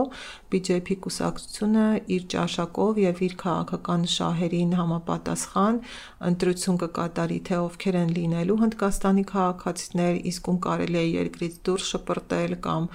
BJP 0.55 0.97
կուսակցությունը 1.05 1.85
իր 2.17 2.25
ճաշակով 2.35 3.01
եւ 3.05 3.21
իր 3.29 3.35
քաղաքական 3.45 4.07
շահերին 4.15 4.73
համապատասխան 4.81 5.83
ընտրություն 6.31 6.81
կկատարի, 6.85 7.39
թե 7.51 7.61
ովքեր 7.61 8.01
են 8.01 8.17
լինելու 8.17 8.59
Հնդկաստանի 8.65 9.25
քաղաքացիներ, 9.35 10.21
իսկ 10.33 10.51
ում 10.51 10.59
կարելի 10.71 11.01
է 11.01 11.05
երկրից 11.21 11.61
դուրս 11.69 11.93
շպրտել 11.93 12.57
կամ 12.65 12.89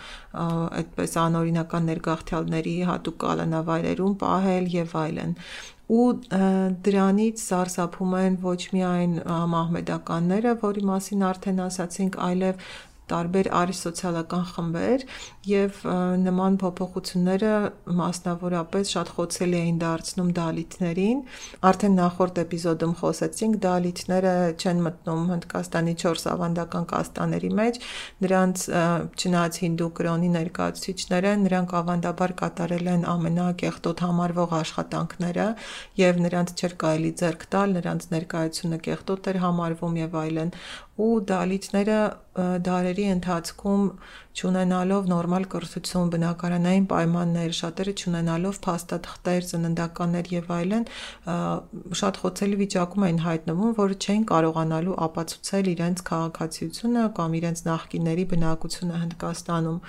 այդպես 0.81 1.15
անօրինական 1.25 1.87
ներգաղթյալների 1.93 2.75
հատուկ 2.89 3.17
կալանավայրերում 3.25 4.19
պահել 4.25 4.69
եւ 4.75 4.99
այլն 5.05 5.33
ու 5.91 6.07
դրանից 6.85 7.41
սարսափում 7.45 8.13
են 8.21 8.37
ոչ 8.41 8.59
միայն 8.73 9.15
մահմեդականները, 9.53 10.53
որի 10.63 10.83
մասին 10.89 11.25
արդեն 11.29 11.61
ասացինք, 11.65 12.17
այլև 12.29 12.63
տարբեր 13.11 13.47
արիսոցիալական 13.59 14.45
խմբեր 14.51 15.03
եւ 15.49 15.79
նման 16.25 16.55
փոփոխությունները 16.61 17.51
մասնավորապես 17.99 18.93
շատ 18.95 19.11
խոցելի 19.15 19.57
էին 19.61 19.77
դարձնում 19.83 20.29
դալիթներին։ 20.39 21.19
Արդեն 21.69 21.95
նախորդ 21.99 22.41
էպիզոդում 22.45 22.95
խոսեցինք, 23.01 23.59
դալիթները 23.65 24.33
չեն 24.55 24.81
մտնում 24.85 25.23
Հնդկաստանի 25.35 25.93
4 26.05 26.25
ավանդական 26.35 26.87
կաստաների 26.95 27.51
մեջ, 27.59 27.79
նրանց 28.25 28.65
չնայած 29.15 29.59
հինդու 29.65 29.89
կրոնի 29.99 30.29
ներկայացուցիչները, 30.35 31.31
նրանք 31.45 31.75
ավանդաբար 31.81 32.35
կատարել 32.41 32.89
են 32.95 33.05
ամենակեղտոտ 33.15 34.03
համարվող 34.05 34.55
աշխատանքները 34.59 35.47
եւ 36.01 36.21
նրանց 36.25 36.55
չէր 36.55 36.75
կարելի 36.85 37.11
ձեռք 37.21 37.45
տալ, 37.55 37.77
նրանց 37.79 38.09
ներկայությունը 38.15 38.79
կեղտոտ 38.89 39.29
էր 39.31 39.41
համարվում 39.45 39.99
եւ 40.01 40.19
այլն 40.25 40.51
ու 40.95 41.15
դալիթները 41.27 41.97
դարերի 42.35 43.05
ընթացքում 43.15 43.83
ճանենալով 44.39 45.09
նորմալ 45.11 45.45
կրթություն, 45.51 46.11
բնակարանային 46.13 46.85
պայմաններ, 46.91 47.53
շատերը 47.59 47.93
ճանենալով 48.01 48.59
փաստաթղթեր, 48.65 49.45
ծննդականներ 49.51 50.31
եւ 50.35 50.51
այլն, 50.55 50.87
շատ 52.01 52.19
խոցելի 52.23 52.59
վիճակում 52.63 53.07
էին 53.07 53.21
հայտնվում, 53.25 53.75
որ 53.79 53.95
չէին 53.95 54.25
կարողանալու 54.31 54.97
ապացուցել 55.07 55.71
իրենց 55.75 56.03
քաղաքացիությունը 56.11 57.05
կամ 57.19 57.37
իրենց 57.39 57.63
նախկինների 57.71 58.25
բնակությունը 58.35 59.01
Հնդկաստանում 59.05 59.79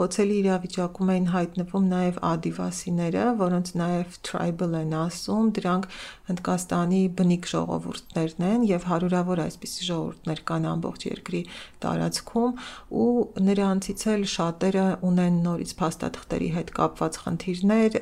խոցելի 0.00 0.36
իրավիճակում 0.40 1.10
էին 1.12 1.26
հայտնվում 1.30 1.88
նաև 1.90 2.18
ադիվասիները, 2.30 3.24
որոնց 3.40 3.72
նաև 3.80 4.14
tribal 4.24 4.76
են 4.80 4.94
ասում, 4.96 5.50
դրանք 5.60 5.88
Հնդկաստանի 6.30 7.00
բնիկ 7.18 7.48
ժողովուրդներն 7.50 8.44
են 8.48 8.64
եւ 8.70 8.86
հարյուրավոր 8.90 9.42
այսպիսի 9.44 9.86
ժողովուրդներ 9.90 10.42
կան 10.50 10.66
ամբողջ 10.70 11.06
երկրի 11.10 11.42
տարածքում 11.84 12.52
ու 13.00 13.14
նրանցից 13.50 14.04
էլ 14.14 14.24
շատերը 14.34 14.86
ունեն 15.10 15.38
նորից 15.46 15.74
փաստաթղթերի 15.80 16.50
հետ 16.56 16.72
կապված 16.80 17.18
խնդիրներ, 17.24 17.98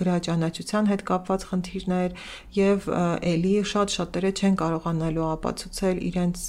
գրաճանաչության 0.00 0.90
հետ 0.92 1.04
կապված 1.12 1.46
խնդիրներ 1.52 2.16
եւ 2.56 2.90
ելի 3.36 3.54
շատ 3.76 3.96
շատերը 3.96 4.32
չեն 4.40 4.58
կարողանալու 4.64 5.28
ապացուցել 5.36 6.02
իրենց 6.10 6.46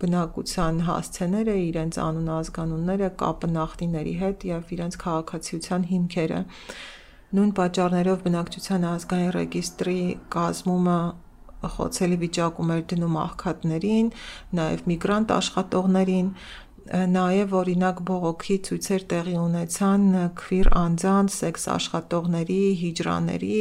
բնակության 0.00 0.80
հասցեները, 0.86 1.56
իրենց 1.70 1.98
անուն-ազգանունները, 2.04 3.08
կապը 3.22 3.50
նախնիների 3.56 4.14
հետ 4.22 4.46
եւ 4.50 4.72
իրենց 4.76 4.98
քաղաքացիության 5.04 5.84
հիմքերը։ 5.90 6.40
Նույն 7.30 7.52
պատճառներով 7.60 8.22
բնակչության 8.26 8.86
ազգային 8.90 9.34
ռեգիստրի 9.36 10.00
կազմումը 10.34 11.00
խոցելի 11.74 12.16
վիճակում 12.24 12.72
էր 12.74 12.82
դնում 12.90 13.20
աղքատներին, 13.20 14.10
նաև 14.60 14.82
միգրանտ 14.90 15.32
աշխատողներին, 15.36 16.28
նաև 16.90 17.52
օրինակ 17.60 17.98
բողոքի 18.08 18.56
ցույցեր 18.66 19.02
տեղի 19.10 19.34
ունեցան 19.40 20.06
քվիր 20.40 20.70
անձանց, 20.80 21.34
սեքս 21.36 21.66
աշխատողների, 21.76 22.62
հիջրաների, 22.80 23.58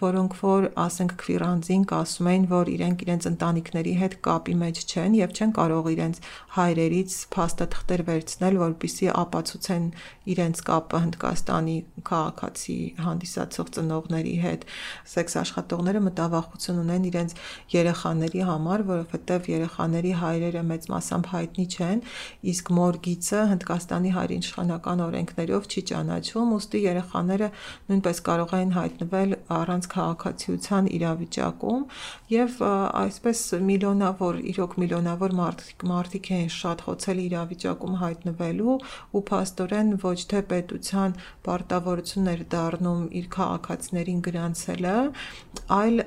որոնք 0.00 0.36
որ 0.40 0.66
ասենք 0.80 1.12
քվիրանձինք 1.20 1.92
ասում 2.00 2.28
էին, 2.30 2.44
որ 2.50 2.70
իրենք 2.74 3.02
իրենց 3.04 3.26
ընտանիքների 3.30 3.94
հետ 4.00 4.14
կապի 4.26 4.54
մեջ 4.60 4.80
չեն 4.90 5.16
եւ 5.20 5.34
չեն 5.36 5.52
կարող 5.60 5.88
իրենց 5.94 6.20
հայրերից 6.56 7.16
փաստաթղթեր 7.34 8.02
վերցնել, 8.10 8.58
որպիսի 8.60 9.10
ապացուցեն 9.20 9.84
իրենց 10.30 10.62
կապը 10.70 11.00
Հնդկաստանի 11.00 11.76
քաղաքացի 12.10 12.76
հանդիսացող 13.04 13.70
ծնողների 13.76 14.34
հետ։ 14.44 14.66
Սեքս 15.10 15.34
աշխատողները 15.40 16.02
մտավախություն 16.06 16.80
ունեն 16.80 17.06
իրենց 17.10 17.34
երեխաների 17.74 18.42
համար, 18.50 18.84
որովհետեւ 18.90 19.48
երեխաների 19.50 20.12
հայրերը 20.20 20.62
մեծ 20.70 20.88
մասամբ 20.94 21.30
հայտնի 21.34 21.66
չեն, 21.70 22.02
իսկ 22.50 22.72
մորգիցը 22.80 23.40
Հնդկաստանի 23.50 24.14
հայրենիշխանական 24.16 25.04
օրենքներով 25.10 25.68
չի 25.70 25.84
ճանաչում, 25.90 26.54
ուստի 26.60 26.80
երեխաները 26.86 27.50
նույնպես 27.90 28.22
կարող 28.30 28.54
են 28.60 28.74
հայտնվել 28.80 29.36
առանց 29.60 29.89
քաղաքացիության 29.94 30.88
իրավիճակում 30.96 31.82
եւ 32.34 32.56
այսպես 33.00 33.42
միլիոնավոր, 33.70 34.40
իրոք 34.52 34.76
միլիոնավոր 34.82 35.34
մարդիկ 35.40 35.84
մարդիկ 35.90 36.30
են 36.38 36.48
շատ 36.56 36.84
խոցելի 36.86 37.24
իրավիճակում 37.30 37.94
հայտնվելու 38.04 38.76
ու 39.20 39.22
փաստորեն 39.30 39.92
ոչ 40.04 40.18
թե 40.32 40.42
պետության 40.54 41.16
պարտավորություններ 41.50 42.44
դառնում 42.56 43.02
իր 43.20 43.30
քաղաքացիներին 43.36 44.20
գրանցելը, 44.30 44.96
այլ 45.80 46.04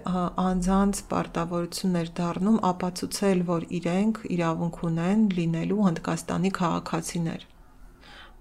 անձանց 0.48 1.04
պարտավորություններ 1.14 2.14
դառնում 2.22 2.60
ապացուցել, 2.74 3.48
որ 3.54 3.70
իրենք 3.82 4.22
իրավունք 4.38 4.84
ունեն 4.90 5.26
լինելու 5.40 5.82
Հնդկաստանի 5.88 6.54
քաղաքացիներ։ 6.60 7.53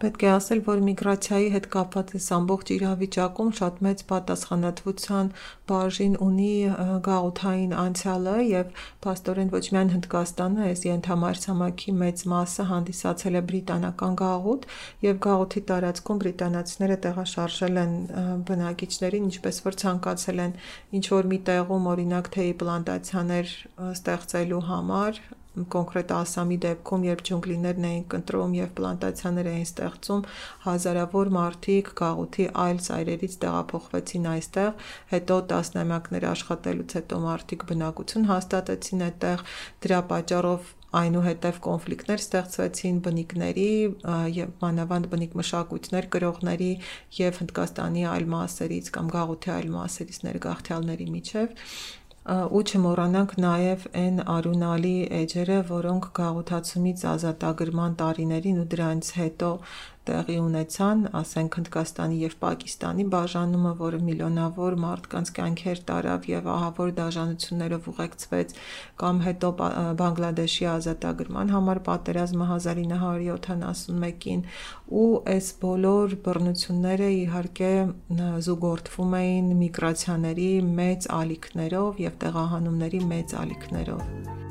Պետք 0.02 0.22
է 0.26 0.28
ասել, 0.34 0.60
որ 0.66 0.80
միգրացիայի 0.82 1.50
հետ 1.54 1.66
կապված 1.72 2.08
այս 2.18 2.24
ամբողջ 2.34 2.70
իրավիճակում 2.74 3.50
շատ 3.58 3.76
մեծ 3.86 4.00
պատասխանատվության 4.12 5.28
բաժին 5.70 6.16
ունի 6.26 6.54
գաղութային 7.06 7.74
անցյալը 7.82 8.34
եւ 8.46 8.72
փաստորեն 9.06 9.52
ոչ 9.52 9.62
միայն 9.76 9.92
Հնդկաստանը, 9.92 10.64
այս 10.72 10.82
ենթամայրցամաքի 10.88 11.94
մեծ 12.02 12.24
մասը 12.32 12.66
հանդիսացել 12.72 13.38
է 13.38 13.42
բրիտանական 13.52 14.18
գաղութ 14.22 14.66
եւ 15.06 15.20
գաղութի 15.28 15.62
տարածքում 15.70 16.22
բրիտանացիները 16.24 16.96
տեղաշարժել 17.06 17.80
են 17.84 17.94
բնակիչներին, 18.50 19.30
ինչպես 19.30 19.62
որ 19.70 19.78
ցանկացել 19.86 20.42
են 20.48 20.58
ինչ 20.98 21.06
որ 21.14 21.30
մի 21.30 21.38
տեղում 21.52 21.88
օրինակ 21.94 22.32
թեյի 22.38 22.58
պլանտացիաներ 22.64 23.54
ստեղծելու 23.92 24.64
համար 24.72 25.22
կոնկրետ 25.52 26.12
Ասամի 26.16 26.56
դեպքում, 26.64 27.06
երբ 27.08 27.22
ջունգլիներն 27.28 27.86
էին 27.88 28.04
կընտրում 28.14 28.54
եւ 28.58 28.70
պլանտացիաներ 28.78 29.50
էին 29.52 29.66
ստեղծում, 29.68 30.22
հազարավոր 30.66 31.32
մարդիկ 31.36 31.90
գաղութի 32.02 32.46
այլ 32.64 32.82
ծայրերից 32.88 33.38
տեղափոխվեցին 33.44 34.28
այստեղ, 34.32 34.70
հետո 35.12 35.40
տասնամյակներ 35.52 36.28
աշխատելուց 36.32 36.96
հետո 37.02 37.24
մարդիկ 37.28 37.66
բնակություն 37.72 38.30
հաստատեցին 38.32 39.04
այդտեղ, 39.12 39.44
դրա 39.84 40.00
պատճառով 40.12 40.72
այնուհետև 40.92 41.58
կոնֆլիկտներ 41.64 42.20
ստեղծվեցին 42.20 42.96
բնիկների 43.04 43.68
եւ 44.36 44.50
մանավանդ 44.60 45.08
բնիկ 45.12 45.36
մշակույթներ 45.40 46.08
գրողների 46.12 46.68
եւ 47.18 47.38
Հնդկաստանի 47.42 48.04
այլ 48.12 48.26
մասերից 48.34 48.90
կամ 48.96 49.08
գաղութի 49.16 49.52
այլ 49.56 49.70
մասերից 49.72 50.18
ներգաղթյալների 50.28 51.08
միջև 51.16 51.56
ու 52.22 52.60
չմոռանանք 52.62 53.32
նաև 53.42 53.86
այն 53.98 54.20
արունալի 54.30 54.92
էջերը, 55.20 55.56
որոնք 55.70 56.04
գաղութացումից 56.18 57.00
ազատագրման 57.12 57.96
տարիներին 58.02 58.60
ու 58.62 58.66
դրանից 58.74 59.08
հետո 59.18 59.48
տեղի 60.08 60.36
ունեցան, 60.42 61.02
ասենք 61.18 61.56
Հնդկաստանի 61.58 62.16
եւ 62.22 62.34
Պակիստանի 62.42 63.04
բաժանումը, 63.12 63.72
որը 63.82 63.98
միլիոնավոր 64.06 64.76
մարդկանց 64.84 65.32
կյանքեր 65.38 65.82
տարավ 65.90 66.28
եւ 66.32 66.48
ահավոր 66.54 66.90
դաժանություններով 66.98 67.88
ուղեկցվեց, 67.92 68.54
կամ 69.02 69.16
հետո 69.26 69.48
Բանգլադեշի 70.02 70.68
ազատագրման 70.72 71.52
համար 71.54 71.82
պատերազմը 71.88 72.44
1971-ին 72.52 74.46
ու 75.02 75.10
այս 75.32 75.46
բոլոր 75.62 76.16
բռնությունները 76.26 77.10
իհարկե 77.22 77.72
զուգորդվում 78.48 79.18
էին 79.22 79.52
միգրացիաների 79.64 80.50
մեծ 80.82 81.10
ալիքներով 81.22 82.06
եւ 82.06 82.18
տեղահանումների 82.26 83.04
մեծ 83.12 83.36
ալիքներով։ 83.42 84.50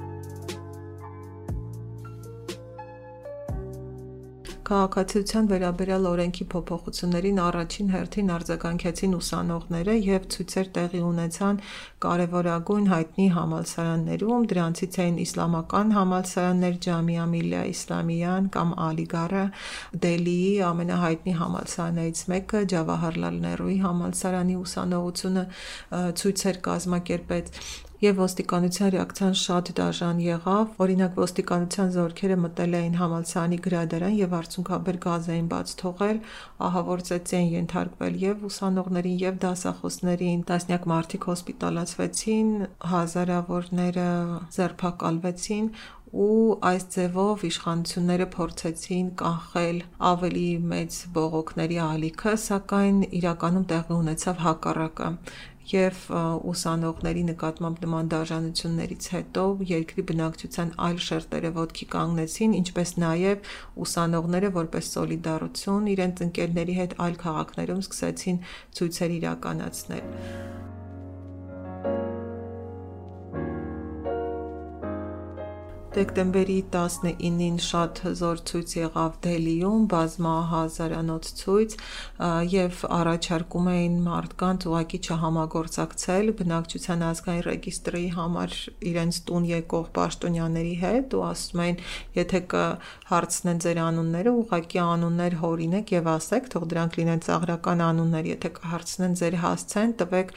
Քաղաքացիության 4.72 5.48
վերաբերյալ 5.52 6.06
օրենքի 6.08 6.46
փոփոխություններին 6.52 7.40
առաջին 7.46 7.90
հերթին 7.92 8.30
արձագանքեցին 8.36 9.16
ուսանողները 9.18 9.96
եւ 10.06 10.28
ցույցեր 10.36 10.70
տեղի 10.78 11.02
ունեցան 11.08 11.60
կարևորագույն 12.06 12.88
հայտնի 12.92 13.26
համալսարաններում, 13.36 14.48
դրանցից 14.54 15.00
էին 15.04 15.20
իսլամական 15.26 15.94
համալսարաններ 15.98 16.80
Ջամիա 16.88 17.28
Միլիա 17.36 17.66
Իսլամիան 17.74 18.50
կամ 18.56 18.74
Ալիգարը, 18.88 19.46
Դելիի 20.08 20.56
ամենահայտնի 20.72 21.38
համալսարաններից 21.44 22.26
մեկը 22.32 22.66
Ջավահարլալ 22.72 23.46
Ներուի 23.52 23.80
համալսարանի 23.92 24.60
ուսանողությունը 24.64 25.48
ցույցեր 26.24 26.66
կազմակերպեց 26.72 27.56
եւ 28.02 28.18
ոստիկանության 28.18 28.90
ռեակցիան 28.96 29.36
շատ 29.38 29.68
դաժան 29.78 30.22
եղավ։ 30.26 30.80
Օրինակ 30.82 31.20
ոստիկանության 31.22 31.92
զորքերը 31.96 32.38
մտել 32.46 32.74
էին 32.80 32.96
համալսարանի 33.02 33.60
գրադարան 33.68 34.16
եւ 34.18 34.34
արցունքաբեր 34.40 34.98
գազ 35.06 35.30
էին 35.36 35.52
բաց 35.52 35.76
թողել, 35.82 36.22
ահավոր 36.72 37.06
ծեծի 37.12 37.38
են 37.42 37.48
ենթարկվել 37.52 38.20
եւ 38.26 38.44
ուսանողներին 38.50 39.22
եւ 39.22 39.40
դասախոսներին։ 39.46 40.44
Տասնյակ 40.50 40.92
մարդիկ 40.96 41.30
հոսպիտալացվեցին, 41.32 42.52
հազարավորները 42.96 44.12
ձերբակալվեցին 44.58 45.74
ու 46.12 46.56
այս 46.68 46.86
ձևով 46.94 47.44
իշխանությունները 47.48 48.26
փորձեցին 48.34 49.12
կանխել 49.22 49.78
ավելի 50.10 50.48
մեծ 50.72 50.98
բողոքների 51.16 51.78
ալիքը, 51.86 52.34
սակայն 52.46 52.98
իրականում 53.22 53.68
տեղի 53.72 53.96
ունեցավ 54.02 54.44
հակառակը 54.48 55.08
եւ 55.72 56.00
ուսանողների 56.52 57.24
նկատմամբ 57.32 57.82
նման 57.86 58.12
դաժանություններից 58.14 59.08
հետո 59.16 59.46
երկրի 59.72 60.06
բնակչության 60.12 60.74
այլ 60.88 61.02
շերտերը 61.08 61.52
ոտքի 61.58 61.88
կանգնեցին, 61.96 62.56
ինչպես 62.62 62.94
նաեւ 63.06 63.52
ուսանողները 63.88 64.54
որպես 64.62 64.94
սոլիդարություն 64.96 65.92
իրենց 65.96 66.26
ընկերների 66.28 66.80
հետ 66.82 66.98
այլ 67.08 67.20
քաղաքներում 67.26 67.86
սկսեցին 67.88 68.42
ցույցեր 68.80 69.16
իրականացնել։ 69.22 70.81
Դեկտեմբերի 75.92 76.54
19-ին 76.72 77.56
շատ 77.60 77.98
հզոր 78.06 78.42
ցույց 78.48 78.74
եղավ 78.78 79.16
Դելիում, 79.26 79.82
բազմահազարանոց 79.92 81.32
ցույց 81.42 81.76
եւ 82.54 82.78
առաջարկում 82.98 83.68
էին 83.72 83.98
մարդկանց 84.06 84.68
ուղակի 84.72 85.00
չհամագործակցել 85.02 86.32
բնակչության 86.40 87.04
ազգային 87.10 87.44
ռեգիստրի 87.50 88.06
համար 88.16 88.56
իրենց 88.92 89.20
տուն 89.28 89.50
եկող 89.52 89.92
պաշտոնյաների 90.00 90.74
հետ 90.88 91.18
ու 91.20 91.26
ասում 91.28 91.64
էին, 91.68 91.84
եթե 92.22 92.42
կհարցնեն 92.56 93.64
ձեր 93.68 93.84
անունները, 93.92 94.36
ուղակի 94.48 94.84
անուններ 94.88 95.40
հորինեք 95.44 95.96
եւ 96.00 96.12
ասեք, 96.16 96.52
թող 96.56 96.70
դրանք 96.72 97.00
լինեն 97.02 97.26
ծաղրական 97.28 97.88
անուններ, 97.92 98.32
եթե 98.32 98.56
կհարցնեն 98.62 99.20
ձեր 99.20 99.42
հասցեն, 99.44 99.96
տվեք 100.00 100.36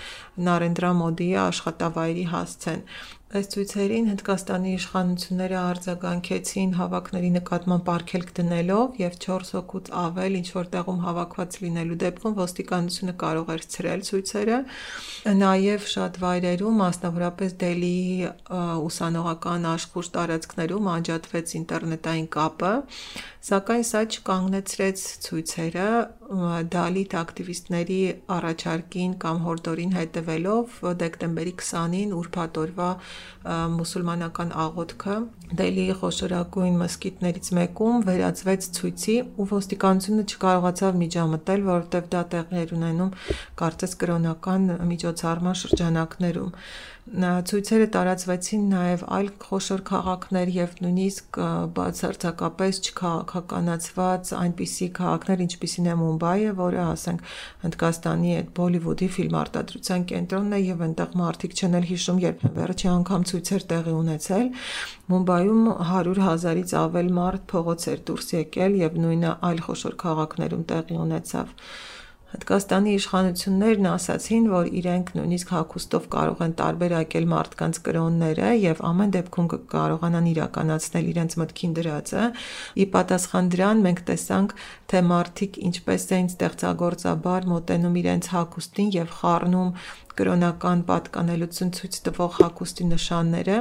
Նարենդրա 0.51 0.90
Մոդիի 1.05 1.35
աշխատավայրի 1.45 2.27
հասցեն 2.35 2.88
Այս 3.35 3.49
ցույցերին 3.51 4.05
Հնդկաստանի 4.12 4.73
իշխանությունները 4.79 5.57
արձագանքեցին 5.59 6.75
հավաքների 6.79 7.31
նկատմամբ 7.37 7.88
արգելք 7.94 8.29
դնելով 8.37 9.01
եւ 9.01 9.16
4 9.25 9.49
հոգուց 9.57 9.90
ավել 10.03 10.37
ինչ 10.38 10.49
որ 10.55 10.68
տեղում 10.75 11.01
հավաքված 11.07 11.59
լինելու 11.64 11.99
դեպքում 12.05 12.37
ոստիկանությունը 12.38 13.14
կարող 13.25 13.51
էր 13.55 13.66
ցրել 13.75 14.05
ցույցերը։ 14.11 14.61
Նաեւ 15.42 15.88
շատ 15.94 16.20
վայրերում, 16.23 16.79
մասնավորապես 16.85 17.59
Դելիի 17.64 18.31
ուսանողական 18.87 19.68
աշխուժ 19.75 20.07
տարածքներում 20.14 20.90
անջատվեց 20.94 21.57
ինտերնետային 21.59 22.29
կապը, 22.38 22.73
սակայն 23.51 23.85
սա 23.90 24.01
չկանգնեցրեց 24.14 25.01
ցույցերը 25.27 25.88
դալիտ 26.75 27.14
ակտիվիստների 27.20 27.99
առաջարկին 28.37 29.12
կամ 29.25 29.42
հորդորին 29.44 29.92
հետևելով 29.99 30.79
դեկտեմբերի 31.03 31.53
20-ին 31.61 32.14
ուրբաթ 32.20 32.61
օրվա 32.64 32.88
մուսուլմանական 33.74 34.52
աղոթքը. 34.64 35.16
Դելիի 35.60 35.96
խոշորագույն 36.00 36.78
մսկիթներից 36.80 37.50
մեկում 37.58 38.04
վերածվեց 38.08 38.68
ցույցի 38.78 39.16
ու 39.38 39.48
ոստիկանությունը 39.52 40.24
չկարողացավ 40.24 40.98
միջամտել, 41.04 41.66
որովհետև 41.68 42.08
դա 42.14 42.22
տեղի 42.34 42.62
էր 42.64 42.74
ունենում 42.78 43.14
կարծես 43.60 43.96
կրոնական 44.04 44.66
միջոցառման 44.94 45.60
շրջանակներում 45.64 46.50
ցույցերը 47.05 47.87
տարածվեցին 47.93 48.62
նաև 48.73 49.03
այլ 49.12 49.27
խոշոր 49.43 49.83
քաղաքներ 49.88 50.53
եւ 50.55 50.71
նույնիսկ 50.85 51.38
բացարձակապես 51.77 52.81
չքաղաքականացված 52.81 54.33
այնպիսի 54.38 54.88
քաղաքներ, 54.99 55.43
ինչպիսին 55.45 55.90
է 55.93 55.97
Մումբայը, 56.01 56.55
որը 56.62 56.81
ասենք 56.85 57.29
Հնդկաստանի 57.67 58.33
այդ 58.38 58.49
Բոլիվուդի 58.57 59.09
ֆիլմարտադրության 59.21 60.07
կենտրոնն 60.14 60.57
է 60.57 60.61
եւ 60.64 60.85
այնտեղ 60.88 61.17
մարդիկ 61.21 61.57
չեն 61.61 61.79
էլ 61.85 61.88
հիշում, 61.93 62.21
երբ 62.25 62.45
վերջի 62.57 62.88
անգամ 62.95 63.27
ցույցեր 63.35 63.67
տեղի 63.75 63.97
ունեցել։ 64.01 64.47
Մումբայում 65.12 65.64
100 65.93 66.23
հազարից 66.25 66.79
ավել 66.88 67.17
մարդ 67.21 67.51
փողոց 67.53 67.90
էր 67.93 68.07
դուրս 68.09 68.33
եկել 68.40 68.79
եւ 68.81 69.03
նույնը 69.05 69.35
այլ 69.53 69.67
խոշոր 69.69 69.99
քաղաքներում 70.05 70.64
տեղի 70.73 71.05
ունեցավ։ 71.05 71.53
Հնդկաստանի 72.35 72.92
իշխանություններն 72.99 73.87
ասացին, 73.87 74.47
որ 74.51 74.68
իրենք 74.81 75.11
նույնիսկ 75.14 75.51
հակոստով 75.55 76.07
կարող 76.14 76.40
են 76.47 76.55
տարբերակել 76.59 77.29
մարդկանց 77.31 77.79
կրոնները 77.87 78.49
եւ 78.59 78.81
ամեն 78.90 79.12
դեպքում 79.14 79.51
կարողանան 79.75 80.27
իրականացնել 80.33 81.07
իրենց 81.14 81.37
մտքին 81.44 81.77
դրածը։ 81.79 82.25
Ի 82.75 82.87
պատասխան 82.94 83.51
դրան 83.55 83.85
մենք 83.87 84.03
տեսանք, 84.11 84.57
թե 84.90 85.05
մարդիկ 85.14 85.61
ինչպես 85.70 86.09
էին 86.18 86.29
ստեղծագործաբար 86.35 87.49
մոտենում 87.55 87.99
իրենց 88.03 88.31
հակոստին 88.35 88.90
եւ 88.99 89.14
խառնում 89.23 89.70
կրոնական 90.18 90.83
պատկանելություն 90.88 91.72
ցույց 91.79 91.98
տվող 92.07 92.38
հագուստի 92.38 92.87
նշանները, 92.90 93.57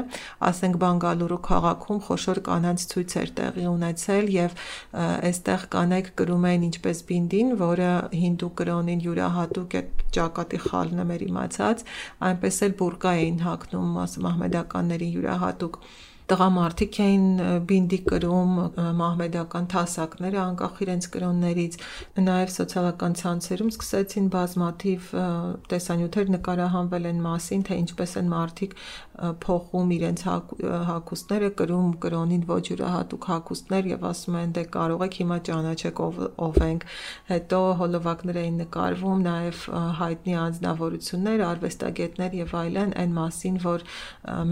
ասենք 0.49 0.77
Բանգալուրու 0.83 1.39
քաղաքում 1.47 2.01
խոշոր 2.07 2.41
կանանց 2.47 2.85
ցույց 2.93 3.15
էր 3.23 3.33
տեղի 3.39 3.67
ունեցել 3.73 4.31
եւ 4.33 4.55
այստեղ 5.03 5.67
կանայք 5.73 6.13
կրում 6.21 6.47
էին 6.53 6.65
ինչպես 6.69 7.03
բինդին, 7.09 7.51
որը 7.63 7.91
հինդու 8.23 8.51
կրոնին 8.61 9.03
յուրահատուկ 9.07 9.77
է 9.77 9.83
ճակատի 10.17 10.63
խալն 10.69 11.03
է 11.03 11.07
մեր 11.13 11.27
իմացած, 11.29 11.85
այնպես 12.29 12.63
էլ 12.67 12.79
բուրկա 12.83 13.13
էին 13.23 13.43
հագնում 13.47 14.01
մահմեդականների 14.27 15.13
յուրահատուկ 15.17 15.79
տղամարդիկ 16.31 16.97
էին 17.03 17.25
բինդի 17.69 17.99
կրում, 18.09 18.53
մահմեդական 18.99 19.65
թասակները 19.73 20.39
անկախ 20.43 20.79
իրենց 20.85 21.07
կրոններից, 21.13 21.77
նաև 22.23 22.53
սոցիալական 22.53 23.17
ցանցերում 23.21 23.71
սկսեցին 23.73 24.29
բազմաթիվ 24.33 25.09
տեսանյութեր 25.73 26.31
նկարահանվել 26.37 27.09
են 27.11 27.23
մասին, 27.27 27.65
թե 27.67 27.79
ինչպես 27.83 28.15
են 28.23 28.31
մարդիկ 28.33 28.77
փոխում 29.13 29.91
իրենց 29.93 30.21
հակոստները, 30.89 31.49
կրում 31.59 31.89
կրոնին 32.03 32.45
ոչ 32.49 32.61
յուրահատուկ 32.69 33.27
հակոստներ 33.29 33.89
եւ 33.93 34.05
ասում 34.09 34.37
են 34.39 34.53
դե 34.57 34.63
կարող 34.73 35.03
եք 35.05 35.17
հիմա 35.21 35.37
ճանաչեք 35.49 36.01
ով, 36.03 36.17
ով 36.47 36.57
ենք։ 36.65 36.85
Հետո 37.29 37.59
հոլովակներ 37.83 38.39
էին 38.43 38.57
նկարվում 38.63 39.21
նաև 39.27 39.61
հայտնի 40.01 40.35
անձնավորություններ, 40.43 41.43
արվեստագետներ 41.53 42.37
եւ 42.41 42.55
այլն 42.63 42.95
այն 43.03 43.13
մասին, 43.19 43.59
որ 43.63 43.85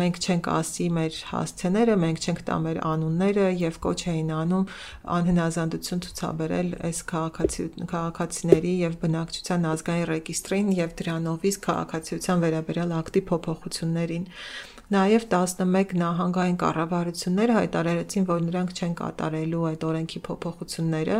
մենք 0.01 0.21
չենք 0.21 0.51
ասի 0.61 0.87
մեր 1.01 1.19
հասցեները, 1.31 1.97
մենք 2.05 2.21
չենք 2.21 2.43
տա 2.51 2.59
մեր 2.61 2.81
անունները 2.91 3.47
եւ 3.65 3.81
կոչ 3.81 3.99
էին 4.11 4.31
անում 4.37 4.65
անհնազանդություն 5.17 6.03
ցուցաբերել 6.05 6.71
այս 6.91 6.99
քաղաքացիների 7.11 8.73
եւ 8.81 8.97
բնակչության 9.01 9.67
ազգային 9.71 10.07
ռեգիստրին 10.11 10.71
եւ 10.81 10.95
դրանով 11.01 11.45
իսկ 11.51 11.65
քաղաքացիության 11.71 12.43
վերաբերյալ 12.45 12.95
ակտի 13.01 13.21
փոփոխություններին։ 13.31 14.25
Նաև 14.91 15.25
11 15.31 15.93
նահանգային 16.01 16.57
կառավարություններ 16.59 17.51
հայտարարեցին, 17.55 18.25
որ 18.27 18.41
նրանք 18.47 18.71
չեն 18.75 18.95
կատարելու 18.99 19.61
այդ 19.69 19.85
օրենքի 19.87 20.19
փոփոխությունները, 20.25 21.19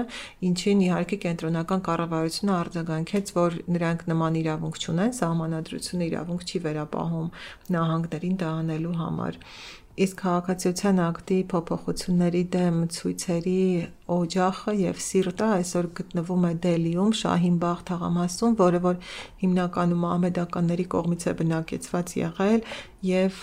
ինչին 0.50 0.82
իհարկե 0.88 1.20
կենտրոնական 1.26 1.84
կառավարությունը 1.88 2.54
արձագանքեց, 2.58 3.32
որ 3.40 3.60
նրանք 3.76 4.04
նման 4.12 4.40
իրավունք 4.42 4.82
չունեն, 4.82 5.16
սահմանադրությունը 5.22 6.10
իրավունք 6.12 6.44
չի 6.52 6.62
վերապահում 6.68 7.30
նահանգներին 7.78 8.36
դա 8.44 8.50
անելու 8.60 8.98
համար 9.06 9.40
իսկ 10.02 10.22
քաղաքացիության 10.22 11.00
ակտի 11.04 11.38
փոփոխությունների 11.52 12.42
դեմ 12.54 12.78
ցույցերի 12.96 13.56
օջախը 14.16 14.74
եւ 14.82 15.02
սիրտը 15.06 15.48
այսօր 15.58 15.90
գտնվում 16.00 16.46
է 16.50 16.54
Դելիում, 16.66 17.12
Շահինբաղ 17.22 17.84
թաղամասում, 17.90 18.56
որը 18.62 18.82
որ 18.86 19.12
հիմնականում 19.44 20.02
մահմեդականների 20.06 20.86
կողմից 20.96 21.28
է 21.32 21.34
բնակեցված 21.42 22.16
եղել 22.22 22.66
եւ 23.02 23.38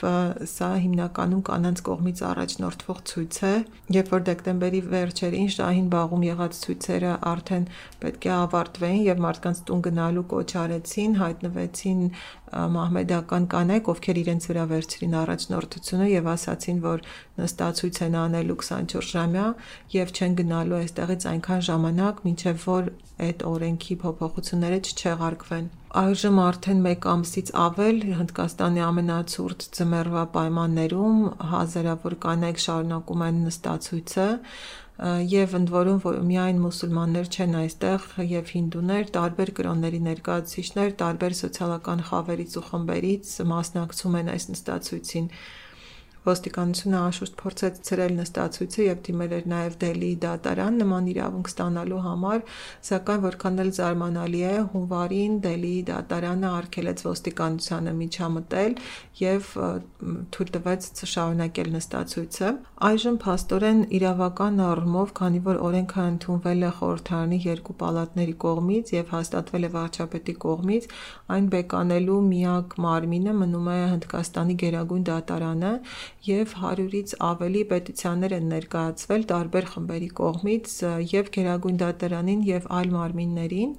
սա 0.46 0.68
հիմնականում 0.78 1.40
կանանց 1.48 1.81
կողմից 1.88 2.20
առաջնորդվող 2.28 2.98
ցույց 3.11 3.38
է, 3.48 3.52
երբ 3.96 4.12
որ 4.14 4.20
դեկտեմբերի 4.28 4.83
վերջերին 4.92 5.48
Շահինբաղում 5.54 6.26
եղած 6.28 6.61
ցույցերը 6.62 7.14
արդեն 7.33 7.64
պետք 8.04 8.28
է 8.28 8.33
ավարտվեին 8.38 9.02
եւ 9.09 9.22
մարդկանց 9.26 9.62
տուն 9.66 9.83
գնալու 9.88 10.26
կոչ 10.35 10.48
արեցին, 10.62 11.16
հայտնվեցին 11.18 12.04
մահմեդական 12.48 13.48
կանայք, 13.52 13.90
ովքեր 13.92 14.20
իրենց 14.22 14.46
վրա 14.48 14.64
վերցրին 14.72 15.16
առաջնորդությունը 15.18 16.07
եւ 16.09 16.31
ասացին, 16.33 16.78
որ 16.87 17.02
նստացույց 17.38 18.01
են 18.07 18.16
անելու 18.22 18.57
24 18.62 19.11
ժամյա 19.14 19.46
եւ 19.94 20.14
չեն 20.18 20.38
գնալու 20.40 20.79
այստեղից 20.79 21.27
այնքան 21.33 21.62
ժամանակ, 21.68 22.22
մինչեւ 22.29 22.64
որ 22.68 22.90
այդ 23.29 23.44
օրենքի 23.53 23.94
փոփոխությունները 24.03 24.81
չչեղարկվեն։ 24.88 25.70
Այժմ 25.98 26.40
արդեն 26.44 26.83
1 26.88 27.07
ամսից 27.12 27.53
ավել 27.64 28.03
Հնդկաստանի 28.18 28.83
ամենացուրտ 28.88 29.64
ձմեռվա 29.79 30.24
պայմաններում 30.35 31.22
հազարավոր 31.53 32.16
կանայք 32.24 32.61
շարունակում 32.64 33.24
են 33.29 33.40
նստացույցը 33.48 34.29
եւ 34.98 35.53
ընդ 35.55 35.68
որում 35.70 35.98
որ 36.03 36.16
միայն 36.27 36.57
մուսուլմաններ 36.59 37.29
չեն 37.31 37.53
այստեղ 37.59 38.07
եւ 38.29 38.48
հինդուներ, 38.55 39.05
տարբեր 39.14 39.53
կրոնների 39.59 40.01
ներկայացուցիչներ, 40.09 40.90
տարբեր 41.03 41.37
սոցիալական 41.38 42.03
խավերից 42.09 42.57
ու 42.59 42.64
խմբերից 42.68 43.35
մասնակցում 43.53 44.16
են 44.18 44.33
այս 44.35 44.48
նստացույցին։ 44.53 45.31
Ոստիկանությունը 46.26 46.98
անշուշտ 46.98 47.35
փորձեց 47.40 47.78
ցրել 47.88 48.14
նստացույցը 48.18 48.87
եւ 48.88 48.98
դիմել 49.09 49.35
էր 49.38 49.44
նաեւ 49.52 49.76
Դելիի 49.83 50.16
դատարան 50.24 50.78
նման 50.83 51.11
իրավունք 51.12 51.50
ստանալու 51.52 52.00
համար, 52.09 52.42
սակայն 52.88 53.22
որքան 53.24 53.62
էլ 53.64 53.70
զարմանալի 53.78 54.42
է, 54.48 54.54
հունվարին 54.72 55.38
Դելիի 55.46 55.83
դատարանը 55.88 56.48
արգելեց 56.59 57.04
ոստիկանությանը 57.09 57.94
միջամտել 58.02 58.76
եւ 59.18 59.52
թույլ 60.35 60.50
տվեց 60.59 60.88
շարունակել 61.12 61.70
նստացույցը։ 61.78 62.50
Այժմ 62.88 63.16
փաստորեն 63.24 63.81
իրավական 63.98 64.61
առումով, 64.68 65.14
քանի 65.18 65.40
որ 65.48 65.59
օրենքը 65.68 66.04
ընդունվել 66.12 66.66
է 66.68 66.70
խորհրդարանի 66.78 67.38
երկու 67.48 67.76
պալատների 67.83 68.35
կողմից 68.44 68.92
եւ 68.94 69.12
հաստատվել 69.16 69.68
է 69.68 69.70
վարչապետի 69.78 70.35
կողմից, 70.44 70.88
այն 71.35 71.48
բեկանելու 71.54 72.20
միակ 72.28 72.78
մարմինը 72.85 73.35
մնում 73.42 73.68
է 73.74 73.78
Հնդկաստանի 73.94 74.59
Գերագույն 74.62 75.04
դատարանը 75.09 75.72
եւ 76.26 76.54
100-ից 76.59 77.12
ավելի 77.22 77.61
պետիցիաներ 77.70 78.33
են 78.38 78.48
ներկայացվել 78.52 79.24
տարբեր 79.31 79.66
խմբերի 79.72 80.09
կողմից 80.18 80.72
եւ 81.12 81.28
Գերագույն 81.37 81.78
դատարանին 81.83 82.42
եւ 82.48 82.66
այլ 82.78 82.90
մարմիններին, 82.94 83.76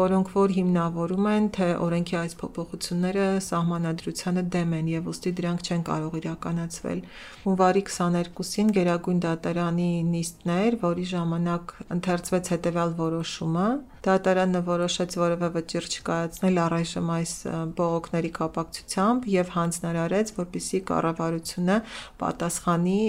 որոնք 0.00 0.32
որ 0.34 0.54
հիմնավորում 0.56 1.28
են, 1.34 1.46
թե 1.56 1.68
օրենքի 1.86 2.18
այս 2.20 2.34
փոփոխությունները 2.42 3.28
սահմանադրությանը 3.46 4.44
դեմ 4.56 4.74
են 4.80 4.90
եւ 4.94 5.10
ուստի 5.14 5.32
դրանք 5.40 5.64
չեն 5.70 5.86
կարող 5.90 6.18
իրականացվել։ 6.20 7.00
Հունվարի 7.46 7.84
22-ին 7.90 8.74
Գերագույն 8.80 9.22
դատարանի 9.26 9.90
նիստներ, 10.10 10.80
որի 10.84 11.08
ժամանակ 11.14 11.74
ընթերցվեց 12.00 12.52
հետեւյալ 12.56 12.94
որոշումը, 13.00 13.68
Դատարանը 14.00 14.60
որոշեց 14.64 15.14
որևէ 15.20 15.48
վճիռ 15.54 15.86
չկայացնել 15.90 16.60
առայժմ 16.64 17.08
այս 17.16 17.32
բողոքների 17.80 18.30
կապակցությամբ 18.38 19.26
եւ 19.32 19.50
հանձնարարեց, 19.56 20.32
որպիսի 20.40 20.80
կառավարությունը 20.90 21.76
պատասխանի 22.22 23.00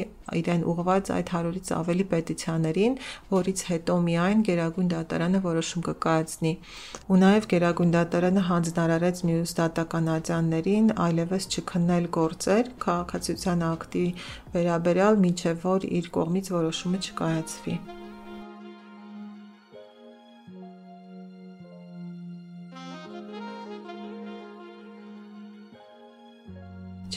իրեն 0.42 0.66
ուղված 0.72 1.12
այդ 1.16 1.32
100-ից 1.36 1.72
ավելի 1.78 2.06
պետիցիաներին, 2.12 2.98
որից 3.32 3.64
հետո 3.72 3.96
միայն 4.08 4.44
Գերագույն 4.52 4.92
դատարանը 4.96 5.42
որոշում 5.48 5.86
կկայացնի։ 5.88 6.54
Ու 7.12 7.22
նաև 7.24 7.48
Գերագույն 7.56 7.96
դատարանը 7.96 8.46
հանձնարարեց 8.52 9.24
մյուս 9.32 9.56
դատական 9.62 10.12
ատյաններին 10.18 10.94
այլևս 11.08 11.50
չքննել 11.56 12.12
գործեր 12.20 12.76
քաղաքացիության 12.84 13.66
ակտի 13.72 14.06
վերաբերյալ, 14.58 15.24
մինչև 15.28 15.66
որ 15.72 15.90
իր 16.02 16.14
կողմից 16.20 16.54
որոշումը 16.60 17.04
չկայացվի։ 17.08 18.01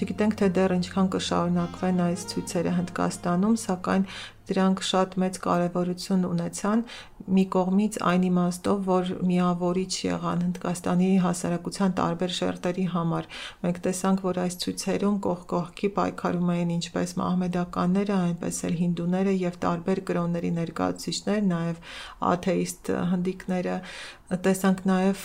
Չգիտենք 0.05 0.35
թե 0.37 0.47
դեռ 0.57 0.73
ինչքան 0.75 1.07
կշարունակվեն 1.14 2.01
այս 2.05 2.23
ցույցերը 2.31 2.73
Հնդկաստանում, 2.79 3.55
սակայն 3.62 4.03
դրանք 4.50 4.85
շատ 4.85 5.18
մեծ 5.24 5.40
կարևորություն 5.44 6.24
ունեցան 6.28 6.85
մի 7.24 7.44
կողմից 7.54 7.94
այն 8.04 8.24
իմաստով, 8.28 8.80
որ 8.85 9.11
միավորիչ 9.24 9.92
եղան 10.04 10.42
Հնդկաստանի 10.44 11.09
հասարակության 11.24 11.94
տարբեր 12.00 12.35
շերտերի 12.38 12.85
համար։ 12.94 13.28
Մենք 13.64 13.78
տեսանք, 13.87 14.24
որ 14.28 14.40
այս 14.44 14.59
ցույցերում 14.64 15.16
կողք 15.24 15.46
կողքի 15.54 15.90
պայքարում 15.98 16.50
էին 16.54 16.74
ինչպես 16.74 17.14
մահմեդականները, 17.20 18.18
այնպես 18.28 18.61
էլ 18.68 18.76
հինդուները 18.83 19.35
եւ 19.44 19.57
տարբեր 19.64 20.02
կրոնների 20.11 20.50
ներկայացուցիչներ, 20.59 21.40
նաեւ 21.54 21.80
աթեիստ 22.35 22.92
հնդիկները 23.14 23.78
տեսանք 24.24 24.78
նաև 24.88 25.24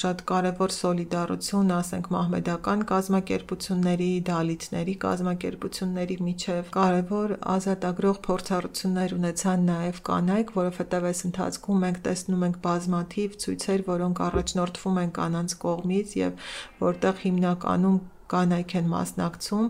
շատ 0.00 0.20
կարևոր 0.30 0.72
սոլիդարություն, 0.76 1.72
ասենք 1.76 2.10
մահմեդական 2.14 2.84
կազմակերպությունների, 2.90 4.10
դալիթների 4.28 4.94
կազմակերպությունների 5.04 6.16
միջև 6.28 6.70
կարևոր 6.76 7.34
ազատագրող 7.54 8.20
փորձառություններ 8.40 9.12
ունեցան 9.16 9.64
նաև 9.68 9.98
կանայք, 10.06 10.50
որովհետև 10.56 11.06
այս 11.10 11.20
ընթացքում 11.28 11.82
մենք 11.84 11.98
տեսնում 12.06 12.44
ենք 12.46 12.56
բազմաթիվ 12.64 13.34
ցույցեր, 13.44 13.82
որոնք 13.90 14.22
առաջնորդվում 14.26 15.00
են 15.02 15.10
կանանց 15.18 15.54
կողմից 15.64 16.14
եւ 16.20 16.46
որտեղ 16.80 17.20
հիմնականում 17.24 17.98
կանայք 18.30 18.74
են 18.80 18.88
մասնակցում 18.94 19.66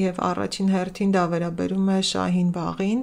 եւ 0.00 0.22
առաջին 0.30 0.72
հերթին 0.74 1.14
դա 1.18 1.24
վերաբերում 1.34 1.90
է 1.94 1.98
շահին 2.14 2.50
բաղին 2.54 3.02